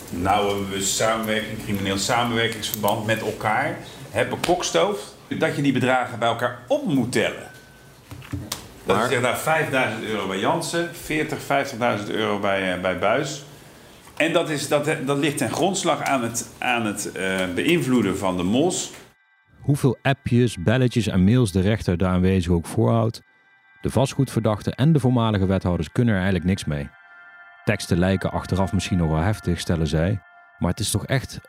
[0.10, 3.78] nauwe samenwerking, crimineel samenwerkingsverband met elkaar
[4.10, 7.47] hebben kokstoof, dat je die bedragen bij elkaar op moet tellen?
[8.86, 13.46] Dat je zegt, 5000 euro bij Jansen, 40, 50.000 euro bij, uh, bij Buis.
[14.18, 18.38] En dat, is, dat, dat ligt ten grondslag aan het, aan het uh, beïnvloeden van
[18.38, 18.92] de mos.
[19.60, 23.22] Hoeveel appjes, belletjes en mails de rechter daar aanwezig ook voorhoudt,
[23.82, 26.90] de vastgoedverdachten en de voormalige wethouders kunnen er eigenlijk niks mee.
[27.64, 30.22] Teksten lijken achteraf misschien nog wel heftig, stellen zij,
[30.58, 31.40] maar het is toch echt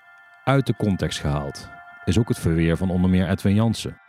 [0.44, 1.68] uit de context gehaald.
[2.04, 4.00] Is ook het verweer van onder meer Edwin Jansen.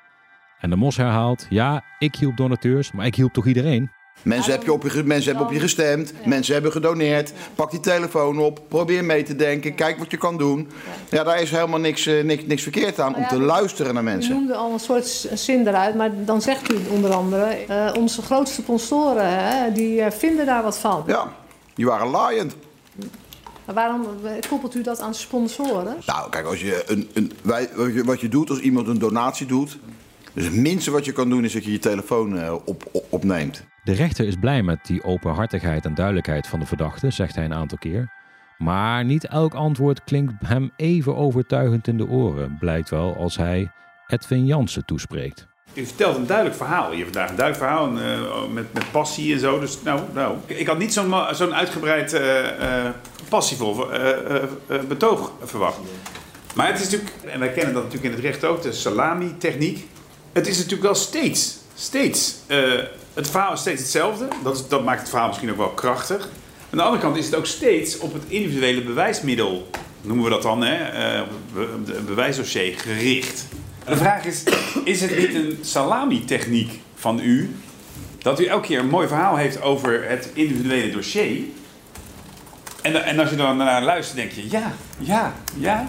[0.60, 3.90] En de Mos herhaalt: Ja, ik hielp donateurs, maar ik hielp toch iedereen?
[4.22, 7.34] Mensen, heb je op je, mensen hebben op je gestemd, mensen hebben gedoneerd.
[7.56, 10.70] Pak die telefoon op, probeer mee te denken, kijk wat je kan doen.
[11.10, 14.32] Ja, daar is helemaal niks, uh, niks, niks verkeerd aan om te luisteren naar mensen.
[14.32, 17.58] U noemde al een soort zin eruit, maar dan zegt u onder andere...
[17.70, 21.04] Uh, onze grootste sponsoren, hè, die uh, vinden daar wat van.
[21.08, 21.34] Ja.
[21.76, 22.56] Die waren laaiend.
[23.66, 24.08] Maar waarom
[24.50, 25.96] koppelt u dat aan sponsoren?
[26.06, 29.00] Nou, kijk, als je een, een, wij, wat, je, wat je doet als iemand een
[29.00, 29.78] donatie doet...
[30.40, 33.06] Dus het minste wat je kan doen is dat je je telefoon uh, op, op,
[33.10, 33.64] opneemt.
[33.84, 37.54] De rechter is blij met die openhartigheid en duidelijkheid van de verdachte, zegt hij een
[37.54, 38.12] aantal keer.
[38.58, 43.72] Maar niet elk antwoord klinkt hem even overtuigend in de oren, blijkt wel als hij
[44.08, 45.48] Edwin Jansen toespreekt.
[45.74, 46.94] Je vertelt een duidelijk verhaal.
[46.94, 49.60] Je vandaag een duidelijk verhaal uh, met, met passie en zo.
[49.60, 50.38] Dus nou, nou.
[50.46, 52.90] Ik had niet zo'n zo'n uitgebreid uh, uh,
[53.30, 53.86] passievol
[54.88, 55.80] betoog verwacht.
[56.56, 59.88] Maar het is natuurlijk, en wij kennen dat natuurlijk in het recht ook, de salami-techniek.
[60.34, 62.36] Het is natuurlijk wel steeds, steeds,
[63.14, 64.28] het verhaal is steeds hetzelfde.
[64.44, 66.30] Dat, dat maakt het verhaal misschien ook wel krachtig.
[66.70, 69.70] Aan de andere kant is het ook steeds op het individuele bewijsmiddel,
[70.02, 73.46] noemen we dat dan, hè, be, bewijsdossier gericht.
[73.86, 74.44] De vraag is,
[74.84, 77.56] is het niet een salami-techniek van u...
[78.18, 81.44] dat u elke keer een mooi verhaal heeft over het individuele dossier...
[82.82, 85.86] en, en als je dan naar luistert, denk je, ja, ja, ja...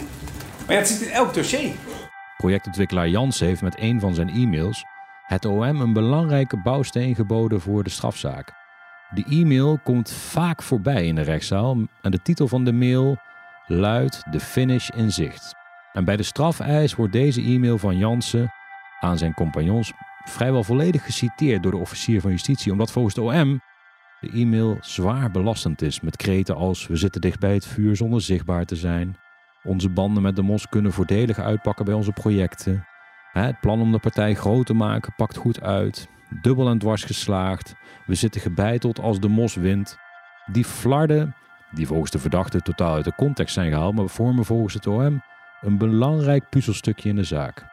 [0.66, 1.70] Maar ja, het zit in elk dossier.
[2.40, 4.84] Projectontwikkelaar Jans heeft met een van zijn e-mails...
[5.26, 8.52] het OM een belangrijke bouwsteen geboden voor de strafzaak.
[9.14, 11.76] Die e-mail komt vaak voorbij in de rechtszaal...
[12.02, 13.18] en de titel van de mail
[13.66, 15.54] luidt De finish in zicht...
[15.92, 18.52] En bij de strafeis wordt deze e-mail van Jansen
[19.00, 19.92] aan zijn compagnons
[20.24, 23.60] vrijwel volledig geciteerd door de officier van justitie, omdat volgens de OM
[24.20, 28.20] de e-mail zwaar belastend is met kreten als we zitten dicht bij het vuur zonder
[28.20, 29.16] zichtbaar te zijn.
[29.62, 32.86] Onze banden met de mos kunnen voordelig uitpakken bij onze projecten.
[33.32, 36.08] Het plan om de partij groot te maken pakt goed uit.
[36.42, 37.74] Dubbel en dwars geslaagd.
[38.06, 39.98] We zitten gebeiteld als de mos wint.
[40.46, 41.34] Die flarden,
[41.70, 45.22] die volgens de verdachte totaal uit de context zijn gehaald, maar vormen volgens het OM
[45.60, 47.64] een belangrijk puzzelstukje in de zaak.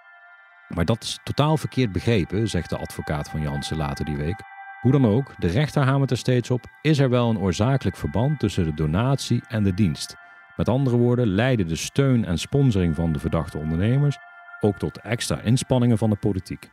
[0.68, 4.42] Maar dat is totaal verkeerd begrepen, zegt de advocaat van Jansen later die week.
[4.82, 8.40] Hoe dan ook, de rechter hamert er steeds op: is er wel een oorzakelijk verband
[8.40, 10.16] tussen de donatie en de dienst?
[10.58, 14.18] Met andere woorden, leiden de steun en sponsoring van de verdachte ondernemers
[14.60, 16.70] ook tot extra inspanningen van de politiek.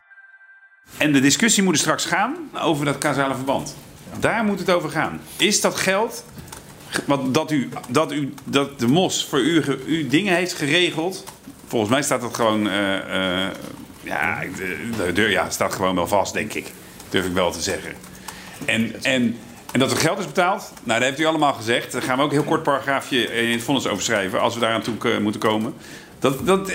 [0.97, 3.77] En de discussie moet er straks gaan over dat causale verband.
[4.19, 5.19] Daar moet het over gaan.
[5.37, 6.25] Is dat geld
[7.05, 11.23] want dat, u, dat, u, dat de MOS voor u, dingen heeft geregeld.
[11.67, 12.67] Volgens mij staat dat gewoon.
[12.67, 12.73] Uh,
[14.03, 14.43] ja,
[15.13, 16.71] de ja, staat gewoon wel vast, denk ik.
[17.09, 17.93] Durf ik wel te zeggen.
[18.65, 19.37] En, en,
[19.75, 21.91] en dat er geld is betaald, nou, dat heeft u allemaal gezegd.
[21.91, 24.41] Daar gaan we ook een heel kort paragraafje in het vonnis over schrijven.
[24.41, 25.73] Als we daaraan toe moeten komen.
[26.19, 26.73] Dat, dat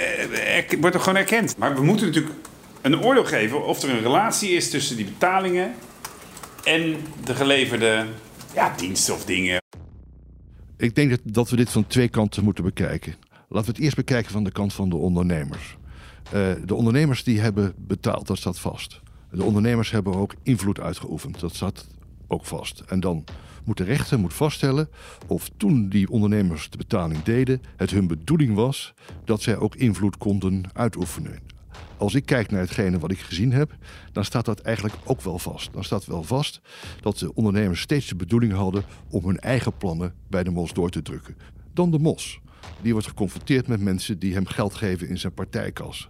[0.80, 1.56] wordt er gewoon erkend.
[1.58, 2.34] Maar we moeten natuurlijk
[2.80, 5.74] een oordeel geven of er een relatie is tussen die betalingen
[6.64, 8.04] en de geleverde
[8.54, 9.62] ja, diensten of dingen.
[10.76, 13.14] Ik denk dat, dat we dit van twee kanten moeten bekijken.
[13.48, 15.76] Laten we het eerst bekijken van de kant van de ondernemers.
[16.34, 19.00] Uh, de ondernemers die hebben betaald, dat staat vast.
[19.30, 21.86] De ondernemers hebben ook invloed uitgeoefend, dat staat
[22.30, 22.80] ook vast.
[22.86, 23.24] En dan
[23.64, 24.88] moet de rechter moet vaststellen
[25.26, 30.16] of toen die ondernemers de betaling deden, het hun bedoeling was dat zij ook invloed
[30.16, 31.38] konden uitoefenen.
[31.96, 33.76] Als ik kijk naar hetgene wat ik gezien heb,
[34.12, 35.72] dan staat dat eigenlijk ook wel vast.
[35.72, 36.60] Dan staat wel vast
[37.00, 40.90] dat de ondernemers steeds de bedoeling hadden om hun eigen plannen bij de mos door
[40.90, 41.36] te drukken.
[41.72, 42.40] Dan de mos.
[42.82, 46.08] Die wordt geconfronteerd met mensen die hem geld geven in zijn partijkas.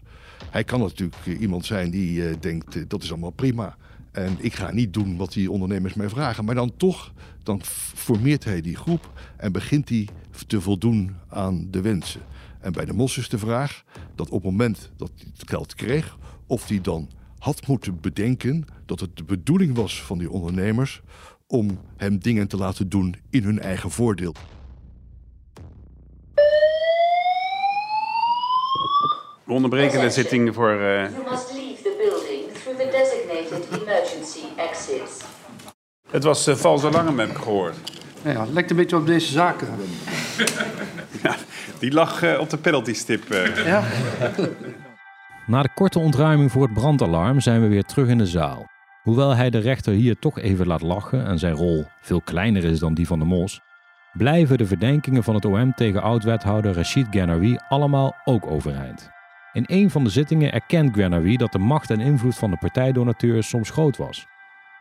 [0.50, 3.76] Hij kan natuurlijk iemand zijn die uh, denkt, uh, dat is allemaal prima.
[4.12, 6.44] En ik ga niet doen wat die ondernemers mij vragen.
[6.44, 7.60] Maar dan toch, dan
[7.94, 10.08] formeert hij die groep en begint hij
[10.46, 12.20] te voldoen aan de wensen.
[12.60, 15.74] En bij de mos is de vraag dat op het moment dat hij het geld
[15.74, 21.02] kreeg, of hij dan had moeten bedenken dat het de bedoeling was van die ondernemers
[21.46, 24.34] om hem dingen te laten doen in hun eigen voordeel.
[29.44, 30.72] We onderbreken de zitting voor.
[30.72, 31.04] Uh...
[34.68, 35.24] exits.
[36.10, 37.76] Het was uh, vals alarm, heb ik gehoord.
[38.22, 39.68] Ja, het lijkt een beetje op deze zaken.
[41.22, 41.36] ja,
[41.78, 43.32] die lag uh, op de penaltystip.
[43.32, 43.66] Uh.
[43.66, 43.82] Ja.
[45.46, 48.66] Na de korte ontruiming voor het brandalarm zijn we weer terug in de zaal.
[49.02, 52.78] Hoewel hij de rechter hier toch even laat lachen en zijn rol veel kleiner is
[52.78, 53.60] dan die van de Mos,
[54.12, 59.10] blijven de verdenkingen van het OM tegen oud-wethouder Rachid Guernaoui allemaal ook overeind.
[59.52, 63.48] In een van de zittingen erkent Guernaoui dat de macht en invloed van de partijdonateurs
[63.48, 64.26] soms groot was.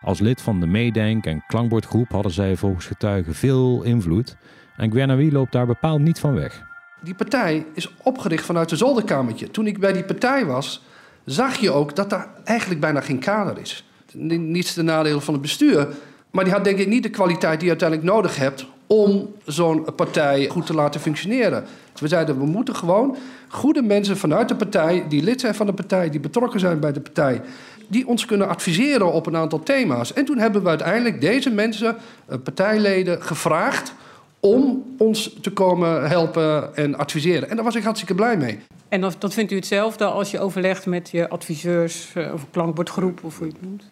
[0.01, 4.35] Als lid van de Meedenk- en klankbordgroep hadden zij volgens getuigen veel invloed
[4.77, 6.63] en Guernaoui loopt daar bepaald niet van weg.
[7.01, 9.51] Die partij is opgericht vanuit een zolderkamertje.
[9.51, 10.83] Toen ik bij die partij was,
[11.25, 13.85] zag je ook dat daar eigenlijk bijna geen kader is.
[14.13, 15.87] Niets ten nadele van het bestuur,
[16.31, 19.85] maar die had denk ik niet de kwaliteit die je uiteindelijk nodig hebt om zo'n
[19.95, 21.65] partij goed te laten functioneren.
[21.99, 25.73] We zeiden, we moeten gewoon goede mensen vanuit de partij, die lid zijn van de
[25.73, 27.41] partij, die betrokken zijn bij de partij,
[27.89, 30.13] die ons kunnen adviseren op een aantal thema's.
[30.13, 33.93] En toen hebben we uiteindelijk deze mensen, eh, partijleden, gevraagd
[34.39, 37.49] om ons te komen helpen en adviseren.
[37.49, 38.59] En daar was ik hartstikke blij mee.
[38.89, 43.23] En dat, dat vindt u hetzelfde als je overlegt met je adviseurs eh, of klankbordgroep
[43.23, 43.83] of hoe je het noemt?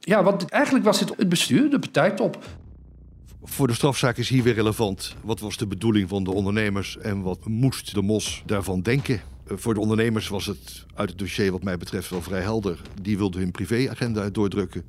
[0.00, 2.38] Ja, want eigenlijk was het het bestuur, de partijtop.
[3.42, 5.16] Voor de strafzaak is hier weer relevant.
[5.24, 9.20] Wat was de bedoeling van de ondernemers en wat moest de MOS daarvan denken?
[9.48, 12.80] Voor de ondernemers was het uit het dossier wat mij betreft wel vrij helder.
[13.02, 14.84] Die wilden hun privéagenda doordrukken.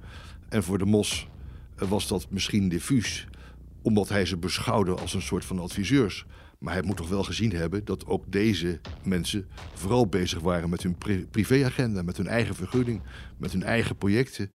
[0.49, 1.27] En voor de MOS
[1.75, 3.27] eh, was dat misschien diffuus,
[3.81, 6.25] omdat hij ze beschouwde als een soort van adviseurs.
[6.59, 10.83] Maar hij moet toch wel gezien hebben dat ook deze mensen vooral bezig waren met
[10.83, 13.01] hun pri- privéagenda, met hun eigen vergunning,
[13.37, 14.51] met hun eigen projecten.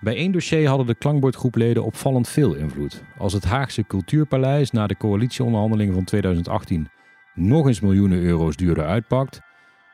[0.00, 3.02] Bij één dossier hadden de klankbordgroepleden opvallend veel invloed.
[3.18, 6.88] Als het Haagse Cultuurpaleis na de coalitieonderhandelingen van 2018
[7.34, 9.40] nog eens miljoenen euro's duurder uitpakt,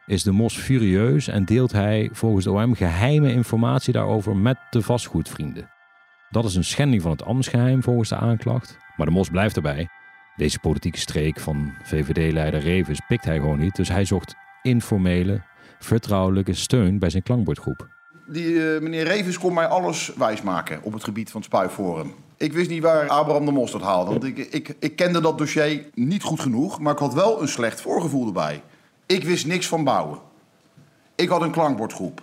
[0.07, 4.83] is de Mos furieus en deelt hij volgens de OM geheime informatie daarover met de
[4.83, 5.71] vastgoedvrienden.
[6.31, 9.89] Dat is een schending van het ambtsgeheim volgens de aanklacht, maar de Mos blijft erbij.
[10.37, 15.43] Deze politieke streek van VVD-leider Revens pikt hij gewoon niet, dus hij zocht informele,
[15.79, 17.89] vertrouwelijke steun bij zijn klankbordgroep.
[18.27, 22.15] Die eh, meneer Revens kon mij alles wijsmaken op het gebied van het Spuiforum.
[22.39, 24.11] Ik wist niet waar Abraham de Mos dat haalde.
[24.11, 26.81] Want ik, ik, ik kende dat dossier niet goed genoeg.
[26.81, 28.63] Maar ik had wel een slecht voorgevoel erbij.
[29.07, 30.19] Ik wist niks van bouwen.
[31.15, 32.23] Ik had een klankbordgroep.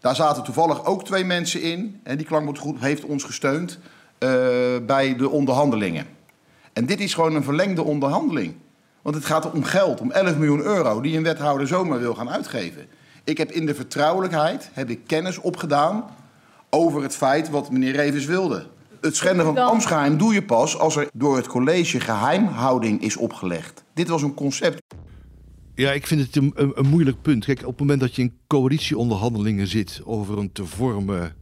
[0.00, 2.00] Daar zaten toevallig ook twee mensen in.
[2.02, 3.78] En die klankbordgroep heeft ons gesteund
[4.18, 4.30] eh,
[4.86, 6.06] bij de onderhandelingen.
[6.72, 8.54] En dit is gewoon een verlengde onderhandeling.
[9.02, 11.00] Want het gaat om geld, om 11 miljoen euro...
[11.00, 12.86] die een wethouder zomaar wil gaan uitgeven.
[13.24, 16.04] Ik heb in de vertrouwelijkheid heb ik kennis opgedaan
[16.70, 18.66] over het feit wat meneer Revens wilde.
[19.04, 23.16] Het schenden van het ambtsgeheim doe je pas als er door het college geheimhouding is
[23.16, 23.84] opgelegd.
[23.94, 24.82] Dit was een concept.
[25.74, 27.44] Ja, ik vind het een, een, een moeilijk punt.
[27.44, 31.34] Kijk, op het moment dat je in coalitieonderhandelingen zit over een te vormen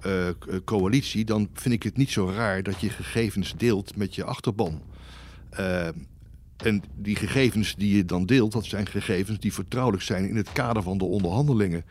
[0.00, 4.14] eh, k- coalitie, dan vind ik het niet zo raar dat je gegevens deelt met
[4.14, 4.82] je achterban.
[5.50, 5.86] Eh,
[6.56, 10.52] en die gegevens die je dan deelt, dat zijn gegevens die vertrouwelijk zijn in het
[10.52, 11.84] kader van de onderhandelingen.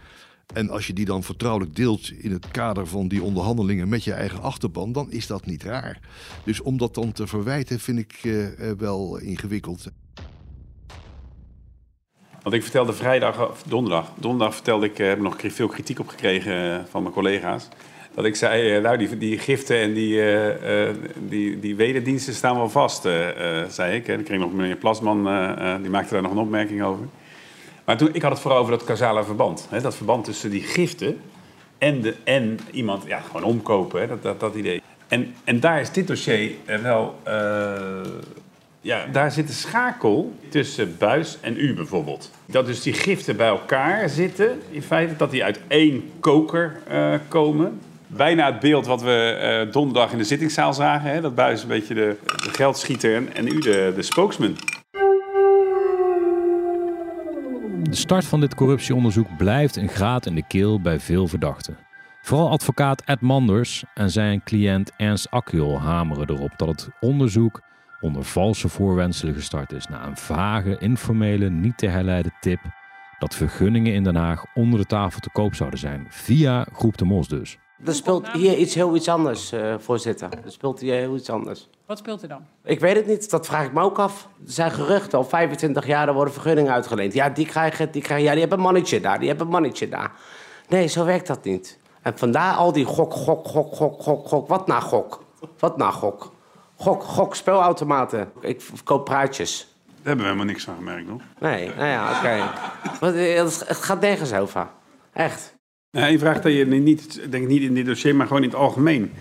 [0.54, 4.14] En als je die dan vertrouwelijk deelt in het kader van die onderhandelingen met je
[4.14, 6.00] eigen achterban, dan is dat niet raar.
[6.44, 9.88] Dus om dat dan te verwijten, vind ik eh, eh, wel ingewikkeld.
[12.42, 16.08] Want ik vertelde vrijdag, of donderdag, donderdag vertelde ik, eh, heb nog veel kritiek op
[16.08, 17.68] gekregen van mijn collega's.
[18.14, 20.96] Dat ik zei, nou die, die giften en die, eh,
[21.30, 23.02] die, die wederdiensten staan wel vast,
[23.68, 24.08] zei ik.
[24.08, 25.24] En ik kreeg nog meneer Plasman,
[25.82, 27.06] die maakte daar nog een opmerking over.
[27.88, 29.68] Maar toen, ik had het vooral over dat causale verband.
[29.70, 31.22] Hè, dat verband tussen die giften
[31.78, 34.82] en, de, en iemand ja, gewoon omkopen, hè, dat, dat, idee.
[35.08, 37.20] En, en daar is dit dossier eh, wel...
[37.24, 37.34] eh,
[38.82, 42.32] ja, daar zit een schakel tussen buis en u bijvoorbeeld.
[42.46, 47.14] Dat dus die giften bij elkaar zitten, in feite, dat die uit één koker eh,
[47.28, 47.80] komen.
[48.08, 51.10] Bijna het beeld wat we donderdag in de zittingszaal zagen.
[51.10, 51.22] Hè?
[51.22, 54.58] Dat buis een beetje de, de geldschieter en, en u de, de spokesman.
[57.90, 61.78] De start van dit corruptieonderzoek blijft een graat in de keel bij veel verdachten.
[62.22, 67.62] Vooral advocaat Ed Manders en zijn cliënt Ernst Akjol hameren erop dat het onderzoek
[68.00, 72.60] onder valse voorwendselen gestart is na een vage, informele, niet te herleiden tip
[73.20, 77.06] dat vergunningen in Den Haag onder de tafel te koop zouden zijn, via Groep de
[77.06, 77.58] Mos dus.
[77.86, 80.30] Er speelt hier iets heel iets anders, eh, voorzitter.
[80.46, 81.70] Er speelt hier heel iets anders.
[81.86, 82.46] Wat speelt er dan?
[82.64, 84.28] Ik weet het niet, dat vraag ik me ook af.
[84.46, 87.14] Er zijn geruchten, al 25 jaar er worden vergunningen uitgeleend.
[87.14, 89.90] Ja, die krijgen, die krijgen, ja, die hebben een mannetje daar, die hebben een mannetje
[89.90, 90.12] daar.
[90.68, 91.80] Nee, zo werkt dat niet.
[92.02, 94.48] En vandaar al die gok, gok, gok, gok, gok, gok.
[94.48, 95.24] Wat na gok?
[95.60, 96.32] Wat na gok?
[96.76, 98.32] Gok, gok, speelautomaten.
[98.42, 99.68] Ik verkoop praatjes.
[99.86, 101.22] Daar hebben we helemaal niks van gemerkt, nog.
[101.40, 102.50] Nee, nou ja, oké.
[103.00, 104.68] Want, Het het gaat nergens over.
[105.14, 105.57] Echt.
[105.92, 108.50] Nou, één vraag dat je niet, denk ik niet in dit dossier, maar gewoon in
[108.50, 109.12] het algemeen.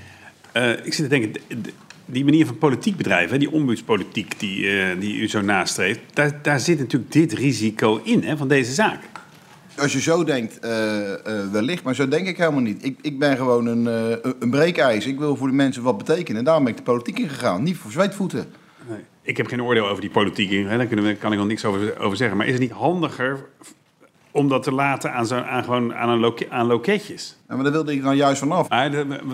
[0.53, 1.43] Eh, ik zit te denken,
[2.05, 6.61] die manier van politiek bedrijven, die ombudspolitiek die, eh, die u zo nastreeft, daar, daar
[6.61, 9.01] zit natuurlijk dit risico in hè, van deze zaak.
[9.77, 10.71] Als je zo denkt, eh,
[11.53, 12.85] wellicht, maar zo denk ik helemaal niet.
[12.85, 15.07] Ik, ik ben gewoon een, eh, een breekijs.
[15.07, 16.39] Ik wil voor de mensen wat betekenen.
[16.39, 17.63] En daarom ben ik de politiek ingegaan.
[17.63, 18.47] Niet voor zweetvoeten.
[18.89, 18.99] Nee.
[19.23, 21.65] Ik heb geen oordeel over die politiek, hè, daar kunnen we, kan ik nog niks
[21.65, 22.37] over, over zeggen.
[22.37, 23.47] Maar is het niet handiger
[24.37, 27.37] om dat te laten aan, zo, aan, gewoon aan, een loke, aan loketjes?
[27.49, 28.69] Ja, maar daar wilde ik nou juist vanaf.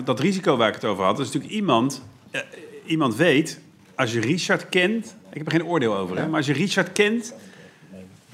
[0.03, 2.03] Dat risico waar ik het over had, is natuurlijk iemand...
[2.31, 2.41] eh,
[2.85, 3.59] iemand weet,
[3.95, 5.15] als je Richard kent...
[5.31, 7.33] Ik heb er geen oordeel over, hè, maar als je Richard kent...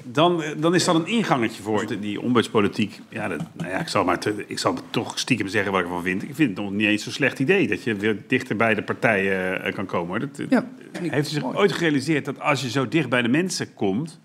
[0.02, 3.00] Dan, dan is dat een ingangetje voor die ombudspolitiek.
[3.08, 5.86] Ja, dat, nou ja, ik, zal maar te- ik zal toch stiekem zeggen wat ik
[5.86, 6.22] ervan vind.
[6.22, 8.82] Ik vind het nog niet eens zo'n slecht idee dat je weer dichter bij de
[8.82, 10.08] partijen eh, kan komen.
[10.08, 10.18] Hoor.
[10.18, 10.68] Dat, Ja,
[11.10, 14.20] heeft u zich ooit gerealiseerd dat als je zo dicht bij de mensen komt,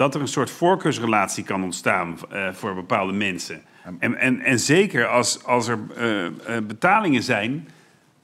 [0.00, 3.60] dat er een soort voorkeursrelatie kan ontstaan eh, voor bepaalde mensen.
[3.98, 6.32] En, en, en zeker als, als er eh, eh,
[6.66, 7.68] betalingen zijn,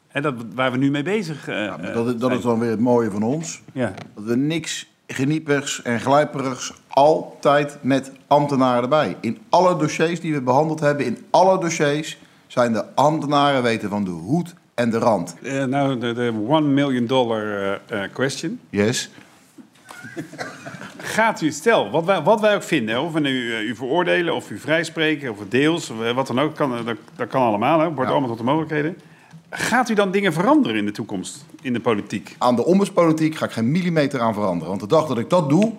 [0.08, 2.36] hè, dat, waar we nu mee bezig Ja, maar dat, is- dat zijn.
[2.36, 3.62] is dan weer het mooie van ons.
[3.72, 3.92] Ja.
[4.14, 9.16] Dat we niks geniepers en glijperigs altijd met ambtenaren erbij.
[9.20, 14.04] In alle dossiers die we behandeld hebben, in alle dossiers zijn de ambtenaren weten van
[14.04, 15.36] de hoed en de rand.
[15.66, 17.80] Nou, de, de one million dollar
[18.12, 18.60] question.
[18.70, 19.10] Yes.
[21.06, 24.34] Gaat u, stel, wat wij, wat wij ook vinden, of we nu eh, u veroordelen
[24.34, 27.80] of u vrijspreken of deels, eh, wat dan ook, kan, eh, dat, dat kan allemaal,
[27.80, 28.98] hè, wordt allemaal tot de mogelijkheden.
[29.50, 32.34] Gaat u dan dingen veranderen in de toekomst, in de politiek?
[32.38, 34.68] Aan de ombudspolitiek ga ik geen millimeter aan veranderen.
[34.68, 35.72] Want de dag dat ik dat doe,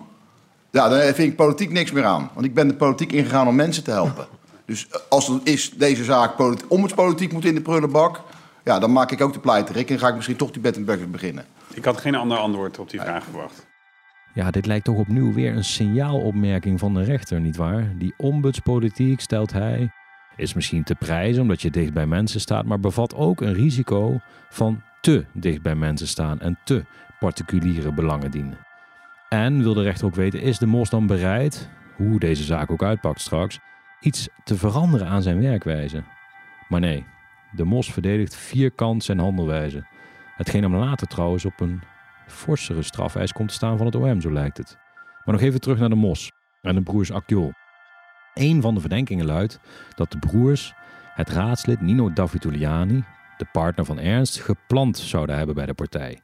[0.70, 2.30] ja, dan vind ik politiek niks meer aan.
[2.34, 4.26] Want ik ben de politiek ingegaan om mensen te helpen.
[4.64, 8.20] Dus als er is deze zaak politi- ombudspolitiek moet in de prullenbak...
[8.64, 11.10] Ja, dan maak ik ook de pleiterik en ga ik misschien toch die bed en
[11.10, 11.46] beginnen.
[11.74, 13.67] Ik had geen ander antwoord op die vraag verwacht.
[14.38, 17.92] Ja, dit lijkt toch opnieuw weer een signaalopmerking van de rechter, nietwaar?
[17.96, 19.90] Die ombudspolitiek, stelt hij,
[20.36, 24.20] is misschien te prijzen omdat je dicht bij mensen staat, maar bevat ook een risico
[24.48, 26.84] van te dicht bij mensen staan en te
[27.18, 28.58] particuliere belangen dienen.
[29.28, 32.82] En wil de rechter ook weten, is de mos dan bereid, hoe deze zaak ook
[32.82, 33.58] uitpakt straks,
[34.00, 36.02] iets te veranderen aan zijn werkwijze?
[36.68, 37.04] Maar nee,
[37.52, 39.86] de mos verdedigt vierkant zijn handelwijze.
[40.36, 41.80] Hetgeen hem later trouwens op een
[42.28, 44.76] forsere strafeis komt te staan van het OM, zo lijkt het.
[45.24, 47.52] Maar nog even terug naar de mos en de broers Akjol.
[48.34, 49.60] Een van de verdenkingen luidt
[49.94, 50.74] dat de broers
[51.14, 53.04] het raadslid Nino Davituliani,
[53.36, 56.22] de partner van Ernst, geplant zouden hebben bij de partij.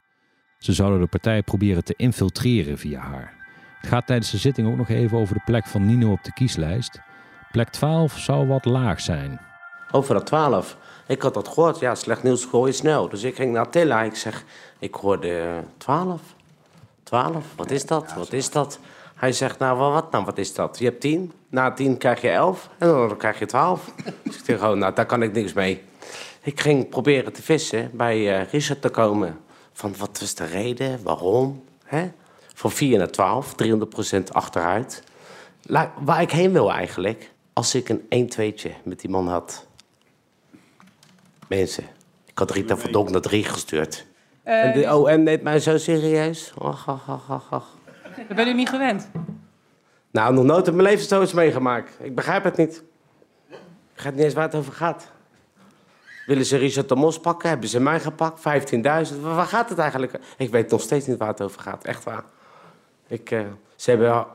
[0.57, 3.33] Ze zouden de partij proberen te infiltreren via haar.
[3.79, 6.33] Het gaat tijdens de zitting ook nog even over de plek van Nino op de
[6.33, 6.99] kieslijst.
[7.51, 9.39] Plek 12 zou wat laag zijn.
[9.91, 10.77] Over dat 12.
[11.07, 11.79] Ik had dat gehoord.
[11.79, 13.09] Ja, slecht nieuws gooi snel.
[13.09, 14.01] Dus ik ging naar Tilla.
[14.01, 14.43] Ik zeg,
[14.79, 16.21] ik hoorde eh, 12.
[17.03, 18.13] 12, wat is dat?
[18.13, 18.79] Wat is dat?
[19.15, 20.79] Hij zegt, nou, wat nou, wat is dat?
[20.79, 21.31] Je hebt 10.
[21.49, 22.69] Na 10 krijg je 11.
[22.77, 23.91] En dan krijg je 12.
[24.23, 25.83] Dus ik zeg gewoon, nou, daar kan ik niks mee.
[26.41, 29.39] Ik ging proberen te vissen bij eh, Richard te komen.
[29.73, 31.03] Van wat was de reden?
[31.03, 31.63] Waarom?
[31.83, 32.11] Hè?
[32.53, 33.55] Van 4 naar 12,
[34.17, 35.03] 300% achteruit.
[35.99, 39.67] Waar ik heen wil eigenlijk, als ik een 1-2'tje met die man had.
[41.47, 41.83] Mensen,
[42.25, 44.05] ik had Rita van Donk naar 3 gestuurd.
[44.43, 46.53] Eh, en de OM neemt mij zo serieus.
[46.57, 47.67] Ach, ach, ach, ach, ach.
[48.27, 49.09] Dat ben u niet gewend.
[50.11, 51.97] Nou, nog nooit in mijn leven zoiets meegemaakt.
[51.99, 52.83] Ik begrijp het niet.
[53.49, 53.57] Ik
[53.93, 55.11] begrijp niet eens waar het over gaat.
[56.25, 57.49] Willen ze Richard de Mos pakken?
[57.49, 58.39] Hebben ze mij gepakt?
[58.39, 59.21] 15.000?
[59.21, 60.19] Waar waar gaat het eigenlijk?
[60.37, 61.83] Ik weet nog steeds niet waar het over gaat.
[61.83, 62.23] Echt waar.
[63.07, 63.39] Ik, eh,
[63.75, 64.33] ze hebben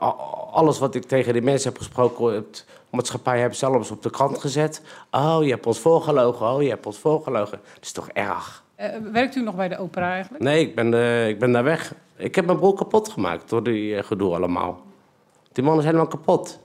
[0.52, 2.34] alles wat ik tegen die mensen heb gesproken...
[2.34, 4.82] Het maatschappij hebben zelfs op de krant gezet.
[5.10, 6.46] Oh, je hebt ons voorgelogen.
[6.46, 7.60] Oh, je hebt ons voorgelogen.
[7.74, 8.64] Dat is toch erg?
[8.74, 10.44] Eh, werkt u nog bij de opera eigenlijk?
[10.44, 11.94] Nee, ik ben, eh, ik ben daar weg.
[12.16, 14.82] Ik heb mijn broer kapot gemaakt door die eh, gedoe allemaal.
[15.52, 16.58] Die man is helemaal kapot.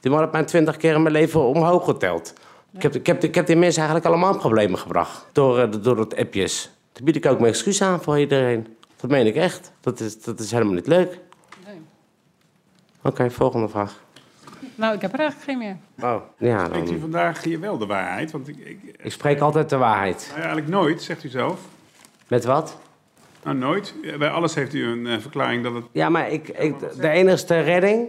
[0.00, 2.34] Die man heeft mij twintig keer in mijn leven omhoog geteld.
[2.72, 5.26] Ik, heb, ik, heb, ik heb die mensen eigenlijk allemaal problemen gebracht.
[5.32, 6.70] Door, door het appjes.
[6.92, 8.76] Daar bied ik ook mijn excuus aan voor iedereen.
[8.96, 9.72] Dat meen ik echt.
[9.80, 11.18] Dat is, dat is helemaal niet leuk.
[13.02, 14.00] Oké, volgende vraag.
[14.74, 15.76] Nou, ik heb er eigenlijk geen meer.
[16.10, 17.00] Oh, ja, Spreekt u dan...
[17.00, 18.30] vandaag hier wel de waarheid?
[18.30, 20.24] Want ik, ik, Ik spreek altijd de waarheid.
[20.28, 21.60] nou, eigenlijk nooit, zegt u zelf.
[22.28, 22.78] Met wat?
[23.44, 23.94] Nou, nooit.
[24.18, 25.84] Bij alles heeft u een eh, verklaring dat het...
[25.92, 28.08] Ja, maar ik, ik, de enigste redding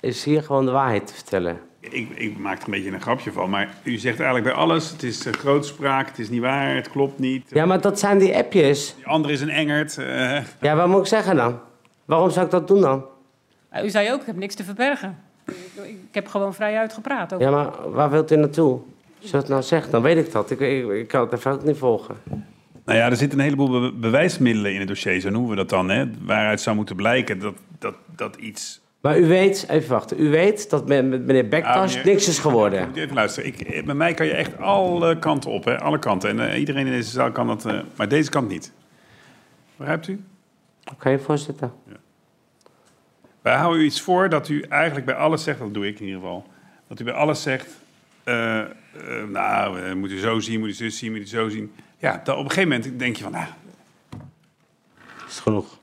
[0.00, 1.60] is hier gewoon de waarheid te vertellen.
[1.80, 4.90] Ik, ik maak er een beetje een grapje van, maar u zegt eigenlijk bij alles...
[4.90, 7.50] het is grootspraak, het is niet waar, het klopt niet.
[7.50, 8.94] Ja, maar dat zijn die appjes.
[8.96, 9.98] Die andere is een engert.
[9.98, 10.38] eh.
[10.60, 11.58] Ja, wat moet ik zeggen dan?
[12.04, 13.04] Waarom zou ik dat doen dan?
[13.72, 15.18] Nou, u zei ook, ik heb niks te verbergen.
[15.82, 17.32] Ik, ik heb gewoon vrij uitgepraat.
[17.34, 17.46] Over.
[17.46, 18.80] Ja, maar waar wilt u naartoe?
[19.22, 20.50] Als je het nou zegt, dan weet ik dat.
[20.50, 22.14] Ik, ik, ik kan het even ook niet volgen.
[22.84, 25.68] Nou ja, er zitten een heleboel be- bewijsmiddelen in het dossier, zo noemen we dat
[25.68, 25.88] dan.
[25.90, 26.04] Hè?
[26.24, 28.80] Waaruit zou moeten blijken dat, dat, dat iets...
[29.00, 32.38] Maar u weet, even wachten, u weet dat met, meneer Bektas Ah, meneer- niks is
[32.38, 32.86] geworden.
[32.88, 35.80] Moet u Even luisteren, ik, eh, bij mij kan je echt alle kanten op, hè?
[35.80, 36.30] alle kanten.
[36.30, 38.72] En eh, iedereen in deze zaal kan dat, eh, maar deze kant niet.
[39.76, 40.20] Begrijpt u?
[40.92, 41.70] Oké, voorzitter.
[43.46, 46.06] Wij houden u iets voor dat u eigenlijk bij alles zegt, dat doe ik in
[46.06, 46.46] ieder geval,
[46.88, 47.68] dat u bij alles zegt,
[48.24, 48.68] eh, eh,
[49.28, 51.74] nou, eh, moet u zo zien, moet u zus zien, moet u zo zien.
[51.98, 53.46] Ja, dan op een gegeven moment denk je van, nou,
[55.28, 55.78] Is genoeg.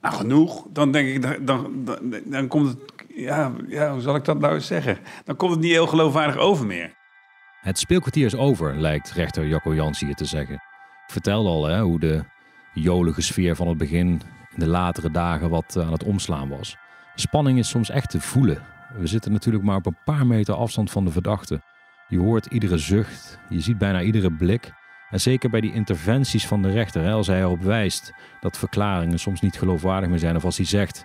[0.00, 0.66] nou genoeg.
[0.68, 2.78] Dan denk ik, dan, dan, dan, dan komt het,
[3.14, 4.98] ja, ja, hoe zal ik dat nou eens zeggen?
[5.24, 6.92] Dan komt het niet heel geloofwaardig over meer.
[7.60, 10.54] Het speelkwartier is over, lijkt rechter Jacco Jans hier te zeggen.
[10.54, 12.24] Ik vertelde al hè, hoe de
[12.74, 14.08] jolige sfeer van het begin
[14.50, 16.76] in de latere dagen wat eh, aan het omslaan was.
[17.20, 18.62] Spanning is soms echt te voelen.
[18.94, 21.60] We zitten natuurlijk maar op een paar meter afstand van de verdachte.
[22.08, 24.72] Je hoort iedere zucht, je ziet bijna iedere blik.
[25.10, 29.40] En zeker bij die interventies van de rechter, als hij erop wijst dat verklaringen soms
[29.40, 31.04] niet geloofwaardig meer zijn, of als hij zegt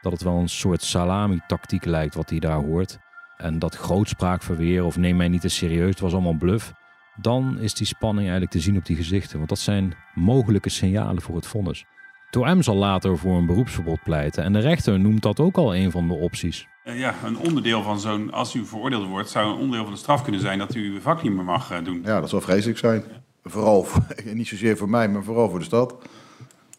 [0.00, 2.98] dat het wel een soort salami-tactiek lijkt wat hij daar hoort.
[3.36, 6.72] En dat grootspraakverweer of neem mij niet te serieus, het was allemaal bluff.
[7.16, 9.36] Dan is die spanning eigenlijk te zien op die gezichten.
[9.36, 11.84] Want dat zijn mogelijke signalen voor het vonnis.
[12.32, 14.44] Toem zal later voor een beroepsverbod pleiten.
[14.44, 16.68] En de rechter noemt dat ook al een van de opties.
[16.84, 19.98] Eh, ja, een onderdeel van zo'n, als u veroordeeld wordt, zou een onderdeel van de
[19.98, 22.02] straf kunnen zijn dat u uw vak niet meer mag eh, doen.
[22.04, 23.02] Ja, dat zou vreselijk zijn.
[23.44, 25.94] Vooral, voor- niet zozeer voor mij, maar vooral voor de stad.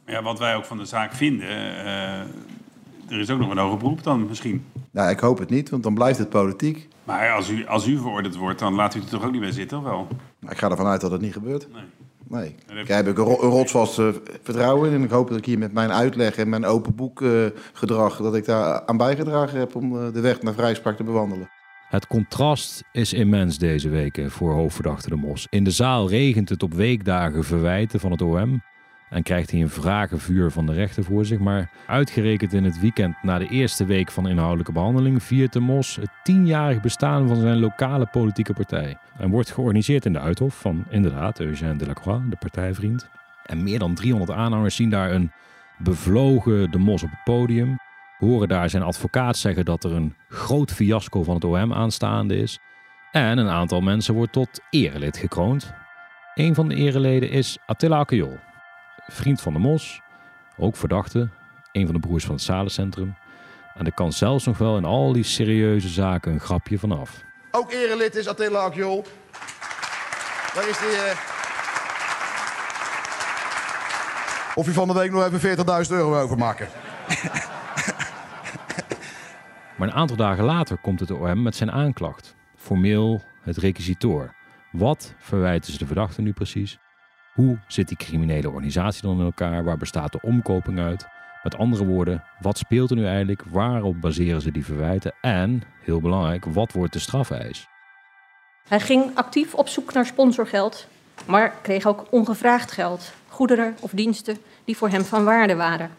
[0.06, 2.20] Ja, wat wij ook van de zaak vinden, eh,
[3.10, 4.66] er is ook nog een hoger beroep dan misschien.
[4.92, 6.88] Nou, ik hoop het niet, want dan blijft het politiek.
[7.04, 9.52] Maar als u, als u veroordeeld wordt, dan laat u er toch ook niet bij
[9.52, 10.08] zitten, of wel?
[10.40, 11.68] Maar ik ga ervan uit dat het niet gebeurt.
[11.74, 11.84] Nee.
[12.34, 12.56] Nee.
[12.88, 14.08] Daar heb ik een, ro- een rotsvast eh,
[14.44, 14.96] vertrouwen in.
[14.96, 17.30] En ik hoop dat ik hier met mijn uitleg en mijn open boek eh,
[17.74, 18.18] gedrag...
[18.18, 21.50] dat ik daar aan bijgedragen heb om eh, de weg naar vrijspraak te bewandelen.
[21.90, 25.48] Het contrast is immens deze weken voor hoofdverdachte de Mos.
[25.50, 28.62] In de zaal regent het op weekdagen verwijten van het OM.
[29.14, 31.40] En krijgt hij een vragenvuur van de rechter voor zich.
[31.40, 35.24] Maar uitgerekend in het weekend na de eerste week van inhoudelijke behandeling...
[35.24, 38.98] viert de Mos het tienjarig bestaan van zijn lokale politieke partij.
[39.18, 43.10] En wordt georganiseerd in de Uithof van inderdaad Eugène Delacroix, de partijvriend.
[43.46, 45.32] En meer dan 300 aanhangers zien daar een
[45.78, 47.78] bevlogen de Mos op het podium.
[48.18, 52.60] Horen daar zijn advocaat zeggen dat er een groot fiasco van het OM aanstaande is.
[53.12, 55.74] En een aantal mensen wordt tot erelid gekroond.
[56.34, 58.40] Een van de ereleden is Attila Akkejool,
[59.08, 60.02] vriend van de Mos,
[60.58, 61.30] ook verdachte,
[61.72, 63.16] een van de broers van het Salencentrum.
[63.74, 67.24] En er kan zelfs nog wel in al die serieuze zaken een grapje vanaf.
[67.52, 69.06] Ook erelid is Attila Akjol.
[70.54, 70.88] Waar is die...
[70.90, 71.18] eh?
[74.56, 76.68] Of je van de week nog even 40.000 euro overmaken.
[79.78, 82.36] Maar een aantal dagen later komt het OM met zijn aanklacht.
[82.58, 84.34] Formeel het requisitoor.
[84.72, 86.80] Wat verwijten ze de verdachte nu precies?
[87.34, 89.64] Hoe zit die criminele organisatie dan in elkaar?
[89.64, 91.06] Waar bestaat de omkoping uit?
[91.44, 93.44] Met andere woorden, wat speelt er nu eigenlijk?
[93.50, 95.14] Waarop baseren ze die verwijten?
[95.22, 97.68] En, heel belangrijk, wat wordt de strafeis?
[98.68, 100.88] Hij ging actief op zoek naar sponsorgeld,
[101.26, 105.90] maar kreeg ook ongevraagd geld, goederen of diensten die voor hem van waarde waren.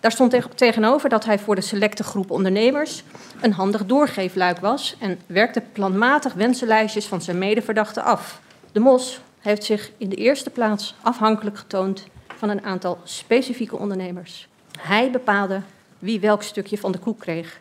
[0.00, 3.02] Daar stond teg- tegenover dat hij voor de selecte groep ondernemers
[3.40, 8.40] een handig doorgeefluik was en werkte planmatig wensenlijstjes van zijn medeverdachten af.
[8.72, 14.48] De Mos heeft zich in de eerste plaats afhankelijk getoond van een aantal specifieke ondernemers.
[14.78, 15.62] Hij bepaalde
[15.98, 17.60] wie welk stukje van de koek kreeg.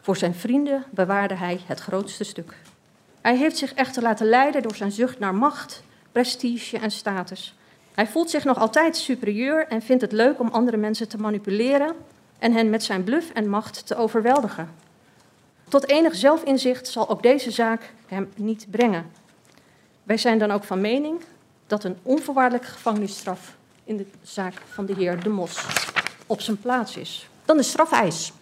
[0.00, 2.56] Voor zijn vrienden bewaarde hij het grootste stuk.
[3.20, 7.54] Hij heeft zich echter laten leiden door zijn zucht naar macht, prestige en status.
[7.94, 11.94] Hij voelt zich nog altijd superieur en vindt het leuk om andere mensen te manipuleren
[12.38, 14.70] en hen met zijn bluf en macht te overweldigen.
[15.68, 19.10] Tot enig zelfinzicht zal ook deze zaak hem niet brengen.
[20.04, 21.20] Wij zijn dan ook van mening
[21.66, 25.66] dat een onvoorwaardelijke gevangenisstraf in de zaak van de heer De Mos
[26.26, 27.28] op zijn plaats is.
[27.44, 28.32] Dan de strafeis.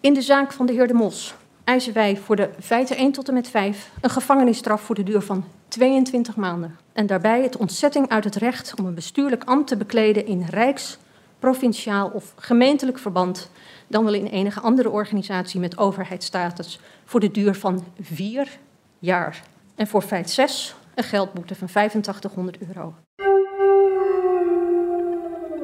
[0.00, 3.28] In de zaak van de heer De Mos eisen wij voor de feiten 1 tot
[3.28, 6.78] en met 5 een gevangenisstraf voor de duur van 22 maanden.
[6.92, 10.98] En daarbij het ontzetting uit het recht om een bestuurlijk ambt te bekleden in rijks,
[11.38, 13.50] provinciaal of gemeentelijk verband,
[13.86, 18.58] dan wel in enige andere organisatie met overheidsstatus, voor de duur van 4
[18.98, 19.42] jaar.
[19.76, 22.94] En voor feit 6 een geldboete van 8500 euro.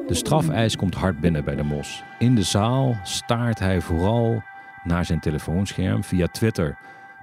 [0.07, 2.03] De strafeis komt hard binnen bij de Mos.
[2.19, 4.43] In de zaal staart hij vooral
[4.83, 6.03] naar zijn telefoonscherm.
[6.03, 6.77] Via Twitter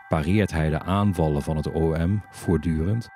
[0.09, 3.09] pareert hij de aanvallen van het OM voortdurend.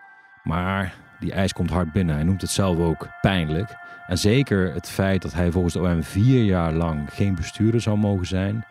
[0.43, 2.15] Maar die eis komt hard binnen.
[2.15, 3.77] Hij noemt het zelf ook pijnlijk.
[4.07, 7.99] En zeker het feit dat hij volgens het OM vier jaar lang geen bestuurder zou
[7.99, 8.65] mogen zijn.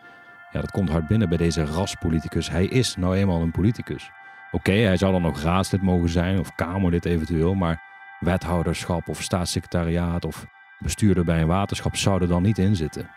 [0.50, 2.50] Ja, dat komt hard binnen bij deze raspoliticus.
[2.50, 4.10] Hij is nou eenmaal een politicus.
[4.54, 7.54] Oké, hij zou dan nog raadslid mogen zijn of kamerlid eventueel.
[7.54, 7.82] Maar
[8.20, 10.46] wethouderschap of staatssecretariaat of
[10.78, 13.10] bestuurder bij een waterschap zou er dan niet in zitten.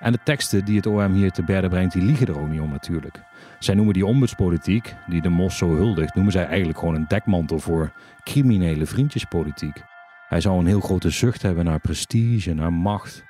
[0.00, 2.60] En de teksten die het OM hier te berden brengt, die liegen er ook niet
[2.60, 3.22] om natuurlijk.
[3.58, 7.58] Zij noemen die ombudspolitiek, die de Mos zo huldigt, noemen zij eigenlijk gewoon een dekmantel
[7.58, 9.82] voor criminele vriendjespolitiek.
[10.28, 13.24] Hij zou een heel grote zucht hebben naar prestige, naar macht.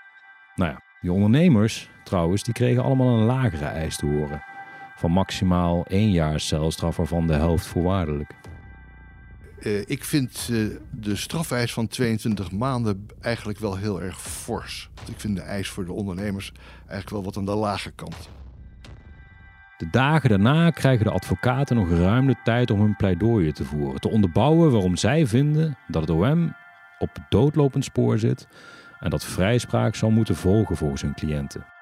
[0.55, 4.54] Nou ja, die ondernemers trouwens, die kregen allemaal een lagere eis te horen.
[4.97, 8.35] Van maximaal één jaar celstraf, waarvan de helft voorwaardelijk.
[9.65, 10.59] Eh, ik vind eh,
[10.91, 14.91] de strafeis van 22 maanden eigenlijk wel heel erg fors.
[14.95, 18.29] Want ik vind de eis voor de ondernemers eigenlijk wel wat aan de lage kant.
[19.77, 24.01] De dagen daarna krijgen de advocaten nog ruim de tijd om hun pleidooien te voeren.
[24.01, 26.55] Te onderbouwen waarom zij vinden dat het OM
[26.99, 28.49] op doodlopend spoor zit
[29.01, 31.74] en dat vrijspraak zal moeten volgen volgens hun cliënten.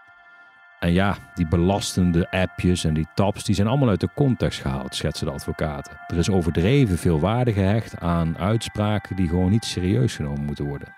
[0.82, 4.94] En ja, die belastende appjes en die tabs, die zijn allemaal uit de context gehaald,
[4.94, 5.96] schetsen de advocaten.
[6.06, 10.94] Er is overdreven veel waarde gehecht aan uitspraken die gewoon niet serieus genomen moeten worden.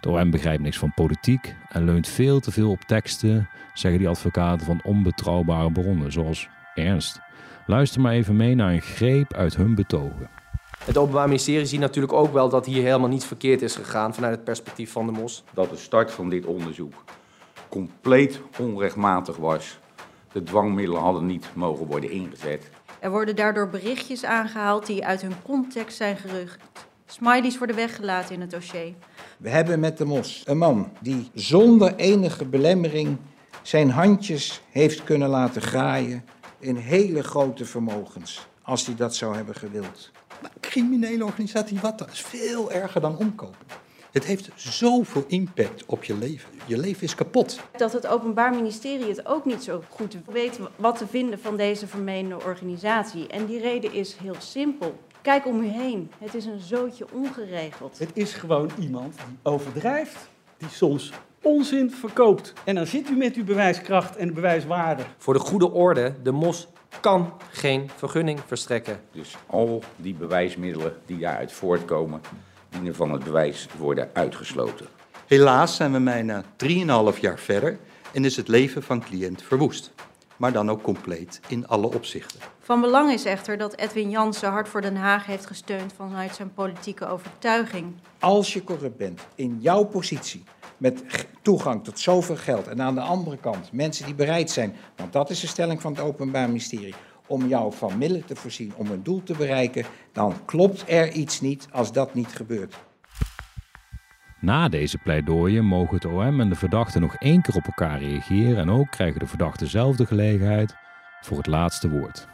[0.00, 4.08] De OM begrijpt niks van politiek en leunt veel te veel op teksten, zeggen die
[4.08, 7.20] advocaten van onbetrouwbare bronnen, zoals Ernst.
[7.66, 10.30] Luister maar even mee naar een greep uit hun betogen.
[10.84, 14.34] Het Openbaar Ministerie ziet natuurlijk ook wel dat hier helemaal niets verkeerd is gegaan vanuit
[14.34, 15.44] het perspectief van de MOS.
[15.54, 16.94] Dat de start van dit onderzoek
[17.68, 19.78] compleet onrechtmatig was.
[20.32, 22.70] De dwangmiddelen hadden niet mogen worden ingezet.
[23.00, 26.58] Er worden daardoor berichtjes aangehaald die uit hun context zijn gerucht.
[27.06, 28.94] Smileys worden weggelaten in het dossier.
[29.38, 33.16] We hebben met de mos een man die zonder enige belemmering
[33.62, 36.24] zijn handjes heeft kunnen laten graaien
[36.58, 40.10] in hele grote vermogens, als hij dat zou hebben gewild.
[40.42, 43.66] Maar criminele organisatie, wat dat is veel erger dan omkopen.
[44.12, 46.50] Het heeft zoveel impact op je leven.
[46.66, 47.60] Je leven is kapot.
[47.76, 51.86] Dat het Openbaar Ministerie het ook niet zo goed weet wat te vinden van deze
[51.86, 53.26] vermeende organisatie.
[53.26, 54.98] En die reden is heel simpel.
[55.22, 56.10] Kijk om u heen.
[56.18, 57.98] Het is een zootje ongeregeld.
[57.98, 62.52] Het is gewoon iemand die overdrijft, die soms onzin verkoopt.
[62.64, 65.02] En dan zit u met uw bewijskracht en bewijswaarde.
[65.16, 66.68] Voor de goede orde, de MOS
[67.00, 69.00] kan geen vergunning verstrekken.
[69.12, 72.20] Dus al die bewijsmiddelen die daaruit voortkomen,
[72.70, 74.86] van het bewijs worden uitgesloten.
[75.26, 76.44] Helaas zijn we bijna
[77.14, 77.78] 3,5 jaar verder
[78.12, 79.92] en is het leven van cliënt verwoest.
[80.36, 82.40] Maar dan ook compleet in alle opzichten.
[82.60, 86.52] Van belang is echter dat Edwin Jansen Hart voor Den Haag heeft gesteund vanuit zijn
[86.54, 87.94] politieke overtuiging.
[88.18, 90.44] Als je corrupt bent, in jouw positie,
[90.76, 91.02] met
[91.42, 92.66] toegang tot zoveel geld.
[92.66, 95.92] En aan de andere kant mensen die bereid zijn, want dat is de stelling van
[95.92, 96.94] het Openbaar Ministerie,
[97.28, 101.40] om jou van middelen te voorzien om een doel te bereiken, dan klopt er iets
[101.40, 102.78] niet als dat niet gebeurt.
[104.40, 108.56] Na deze pleidooien mogen het OM en de verdachte nog één keer op elkaar reageren
[108.56, 110.74] en ook krijgen de verdachten zelf de gelegenheid
[111.20, 112.26] voor het laatste woord.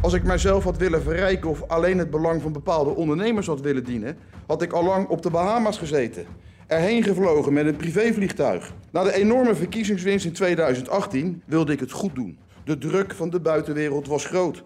[0.00, 3.84] Als ik mijzelf had willen verrijken of alleen het belang van bepaalde ondernemers had willen
[3.84, 4.16] dienen,
[4.46, 6.26] had ik al lang op de Bahama's gezeten.
[6.66, 8.72] Erheen gevlogen met een privévliegtuig.
[8.90, 12.38] Na de enorme verkiezingswinst in 2018 wilde ik het goed doen.
[12.64, 14.62] De druk van de buitenwereld was groot.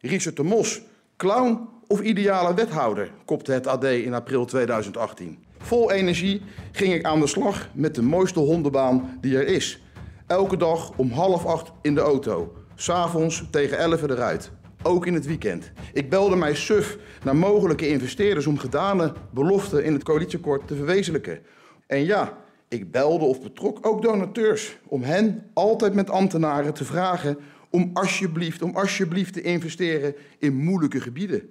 [0.00, 0.82] Richard de Mos,
[1.16, 5.38] clown of ideale wethouder, kopte het AD in april 2018.
[5.58, 6.42] Vol energie
[6.72, 9.82] ging ik aan de slag met de mooiste hondenbaan die er is.
[10.26, 12.54] Elke dag om half acht in de auto.
[12.74, 14.50] S'avonds tegen elf eruit.
[14.82, 15.72] Ook in het weekend.
[15.92, 21.40] Ik belde mij suf naar mogelijke investeerders om gedane beloften in het coalitieakkoord te verwezenlijken.
[21.86, 22.43] En ja,
[22.74, 27.38] ik belde of betrok ook donateurs om hen altijd met ambtenaren te vragen
[27.70, 31.42] om alsjeblieft, om alsjeblieft te investeren in moeilijke gebieden.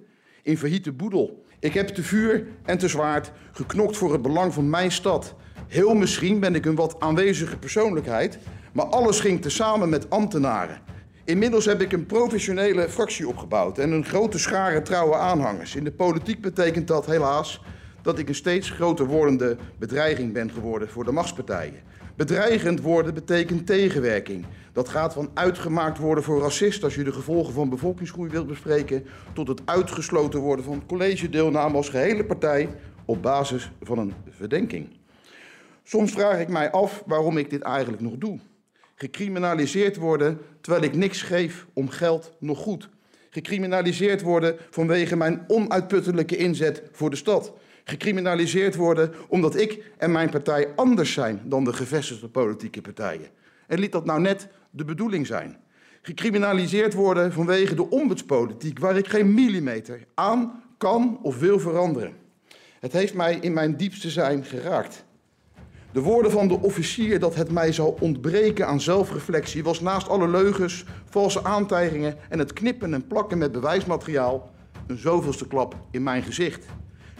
[0.42, 1.44] In verhitte boedel.
[1.58, 5.34] Ik heb te vuur en te zwaard geknokt voor het belang van mijn stad.
[5.68, 8.38] Heel misschien ben ik een wat aanwezige persoonlijkheid,
[8.72, 10.80] maar alles ging tezamen met ambtenaren.
[11.24, 15.74] Inmiddels heb ik een professionele fractie opgebouwd en een grote schare trouwe aanhangers.
[15.74, 17.60] In de politiek betekent dat helaas
[18.04, 21.82] dat ik een steeds groter wordende bedreiging ben geworden voor de machtspartijen.
[22.16, 24.46] Bedreigend worden betekent tegenwerking.
[24.72, 29.04] Dat gaat van uitgemaakt worden voor racist als je de gevolgen van bevolkingsgroei wilt bespreken,
[29.32, 32.68] tot het uitgesloten worden van collegedeelname als gehele partij
[33.04, 34.88] op basis van een verdenking.
[35.82, 38.38] Soms vraag ik mij af waarom ik dit eigenlijk nog doe.
[38.94, 42.88] Gecriminaliseerd worden terwijl ik niks geef om geld nog goed.
[43.30, 47.52] Gecriminaliseerd worden vanwege mijn onuitputtelijke inzet voor de stad.
[47.84, 53.28] Gecriminaliseerd worden omdat ik en mijn partij anders zijn dan de gevestigde politieke partijen.
[53.66, 55.56] En liet dat nou net de bedoeling zijn.
[56.02, 62.16] Gecriminaliseerd worden vanwege de ombudspolitiek waar ik geen millimeter aan kan of wil veranderen.
[62.80, 65.04] Het heeft mij in mijn diepste zijn geraakt.
[65.92, 70.28] De woorden van de officier dat het mij zou ontbreken aan zelfreflectie was naast alle
[70.28, 74.50] leugens, valse aantijgingen en het knippen en plakken met bewijsmateriaal
[74.86, 76.66] een zoveelste klap in mijn gezicht.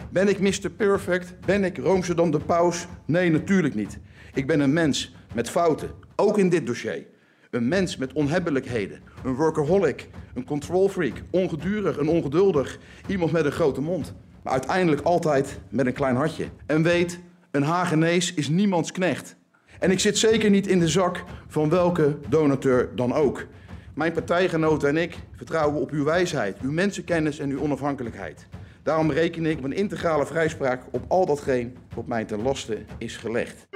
[0.09, 0.69] Ben ik Mr.
[0.69, 1.33] Perfect?
[1.45, 2.87] Ben ik Roomse dan de paus?
[3.05, 3.99] Nee, natuurlijk niet.
[4.33, 7.05] Ik ben een mens met fouten, ook in dit dossier.
[7.49, 13.51] Een mens met onhebbelijkheden, een workaholic, een control freak, ongedurig en ongeduldig, iemand met een
[13.51, 14.13] grote mond.
[14.43, 16.45] Maar uiteindelijk altijd met een klein hartje.
[16.65, 17.19] En weet,
[17.51, 19.35] een Hagenees is niemands knecht.
[19.79, 23.45] En ik zit zeker niet in de zak van welke donateur dan ook.
[23.93, 28.47] Mijn partijgenoten en ik vertrouwen op uw wijsheid, uw mensenkennis en uw onafhankelijkheid.
[28.85, 33.17] Daarom reken ik op een integrale vrijspraak op al datgene wat mij ten laste is
[33.17, 33.67] gelegd.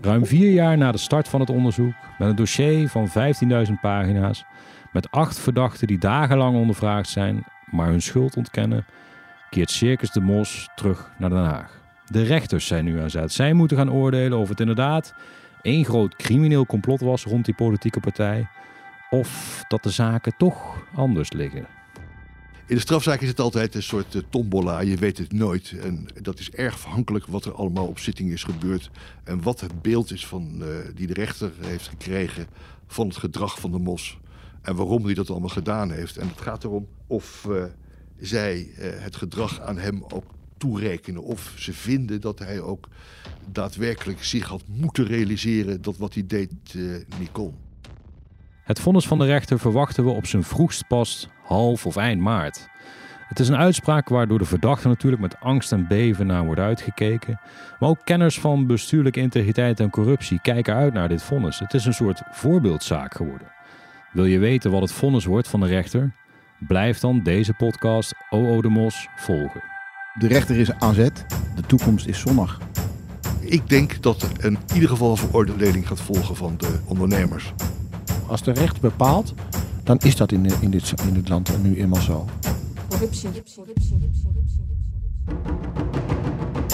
[0.00, 3.08] Ruim vier jaar na de start van het onderzoek, met een dossier van
[3.66, 4.44] 15.000 pagina's,
[4.92, 8.84] met acht verdachten die dagenlang ondervraagd zijn, maar hun schuld ontkennen,
[9.50, 11.80] keert Circus de Mos terug naar Den Haag.
[12.04, 13.32] De rechters zijn nu aan zet.
[13.32, 15.14] Zij moeten gaan oordelen of het inderdaad
[15.62, 18.48] één groot crimineel complot was rond die politieke partij,
[19.18, 21.66] of dat de zaken toch anders liggen.
[22.66, 24.80] In de strafzaak is het altijd een soort uh, tombola.
[24.80, 25.74] Je weet het nooit.
[25.80, 28.90] En dat is erg afhankelijk wat er allemaal op zitting is gebeurd.
[29.24, 32.46] En wat het beeld is van, uh, die de rechter heeft gekregen
[32.86, 34.18] van het gedrag van de mos.
[34.62, 36.16] En waarom hij dat allemaal gedaan heeft.
[36.16, 37.64] En het gaat erom of uh,
[38.18, 40.24] zij het gedrag aan hem ook
[40.56, 41.22] toerekenen.
[41.22, 42.88] Of ze vinden dat hij ook
[43.52, 46.50] daadwerkelijk zich had moeten realiseren dat wat hij deed
[47.18, 47.54] niet kon.
[48.64, 52.68] Het vonnis van de rechter verwachten we op zijn vroegst pas half of eind maart.
[53.28, 57.40] Het is een uitspraak waardoor de verdachte natuurlijk met angst en beven naar wordt uitgekeken.
[57.78, 61.58] Maar ook kenners van bestuurlijke integriteit en corruptie kijken uit naar dit vonnis.
[61.58, 63.52] Het is een soort voorbeeldzaak geworden.
[64.12, 66.12] Wil je weten wat het vonnis wordt van de rechter?
[66.58, 69.62] Blijf dan deze podcast OO de Mos volgen.
[70.18, 71.26] De rechter is aan zet.
[71.54, 72.60] De toekomst is zonnig.
[73.40, 77.52] Ik denk dat er in ieder geval een veroordeling gaat volgen van de ondernemers.
[78.26, 79.34] Als de recht bepaalt,
[79.82, 82.28] dan is dat in, in, dit, in dit land nu eenmaal zo.
[82.88, 83.28] Corruptie.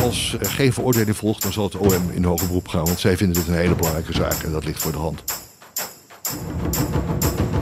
[0.02, 2.84] Als er geen veroordeling volgt, dan zal het OM in hoger beroep gaan.
[2.84, 5.24] Want zij vinden dit een hele belangrijke zaak en dat ligt voor de hand.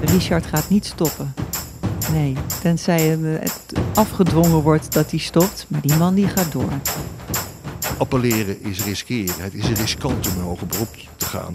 [0.01, 1.35] Richard gaat niet stoppen.
[2.13, 5.67] Nee, tenzij het afgedwongen wordt dat hij stopt.
[5.69, 6.73] Maar die man die gaat door.
[7.99, 9.35] Appelleren is riskeren.
[9.39, 11.55] Het is riskant om in hoger beroep te gaan.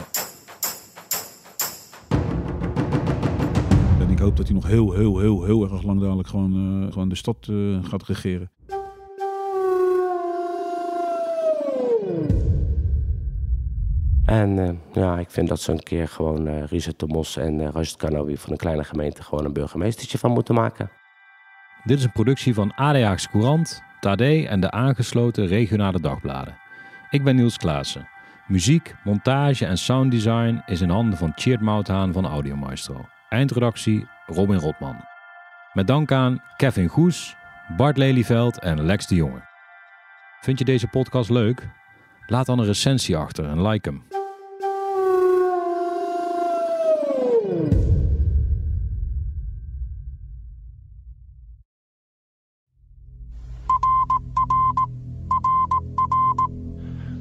[4.24, 7.16] Hoop dat hij nog heel, heel, heel, heel erg lang dadelijk gewoon, uh, gewoon de
[7.16, 8.52] stad uh, gaat regeren.
[14.26, 17.60] En uh, ja, ik vind dat ze een keer gewoon uh, Richard de Mos en
[17.60, 18.00] uh, Rashid
[18.40, 20.90] van een kleine gemeente gewoon een burgemeestertje van moeten maken.
[21.84, 26.58] Dit is een productie van AD Courant, Tade en de aangesloten regionale dagbladen.
[27.10, 28.08] Ik ben Niels Klaassen.
[28.48, 33.06] Muziek, montage en sounddesign is in handen van Tjeerd Mouthaan van Audio Maestro.
[33.34, 34.96] Eindredactie Robin Rotman.
[35.74, 37.36] Met dank aan Kevin Goes,
[37.78, 39.42] Bart Lelyveld en Lex de Jonge.
[40.42, 41.70] Vind je deze podcast leuk?
[42.28, 44.04] Laat dan een recensie achter en like hem.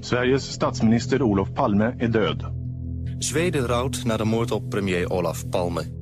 [0.01, 2.51] Sveriges statsminister Olof Palme är död.
[3.19, 6.02] Zweden rouwt na de moord op premier Olaf Palme.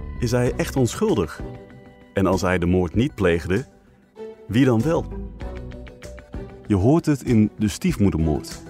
[0.21, 1.41] Is hij echt onschuldig?
[2.13, 3.65] En als hij de moord niet pleegde,
[4.47, 5.05] wie dan wel?
[6.67, 8.61] Je hoort het in de stiefmoedermoord.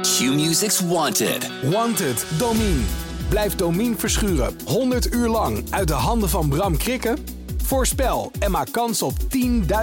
[0.00, 1.50] Q-Music's Wanted.
[1.70, 2.80] Wanted, Domine.
[3.28, 7.18] Blijf Domine verschuren 100 uur lang uit de handen van Bram Krikken?
[7.62, 9.12] Voorspel en maak kans op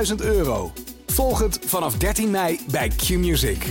[0.09, 0.71] 10.000 euro.
[1.07, 3.67] Volg het vanaf 13 mei bij Q-Music.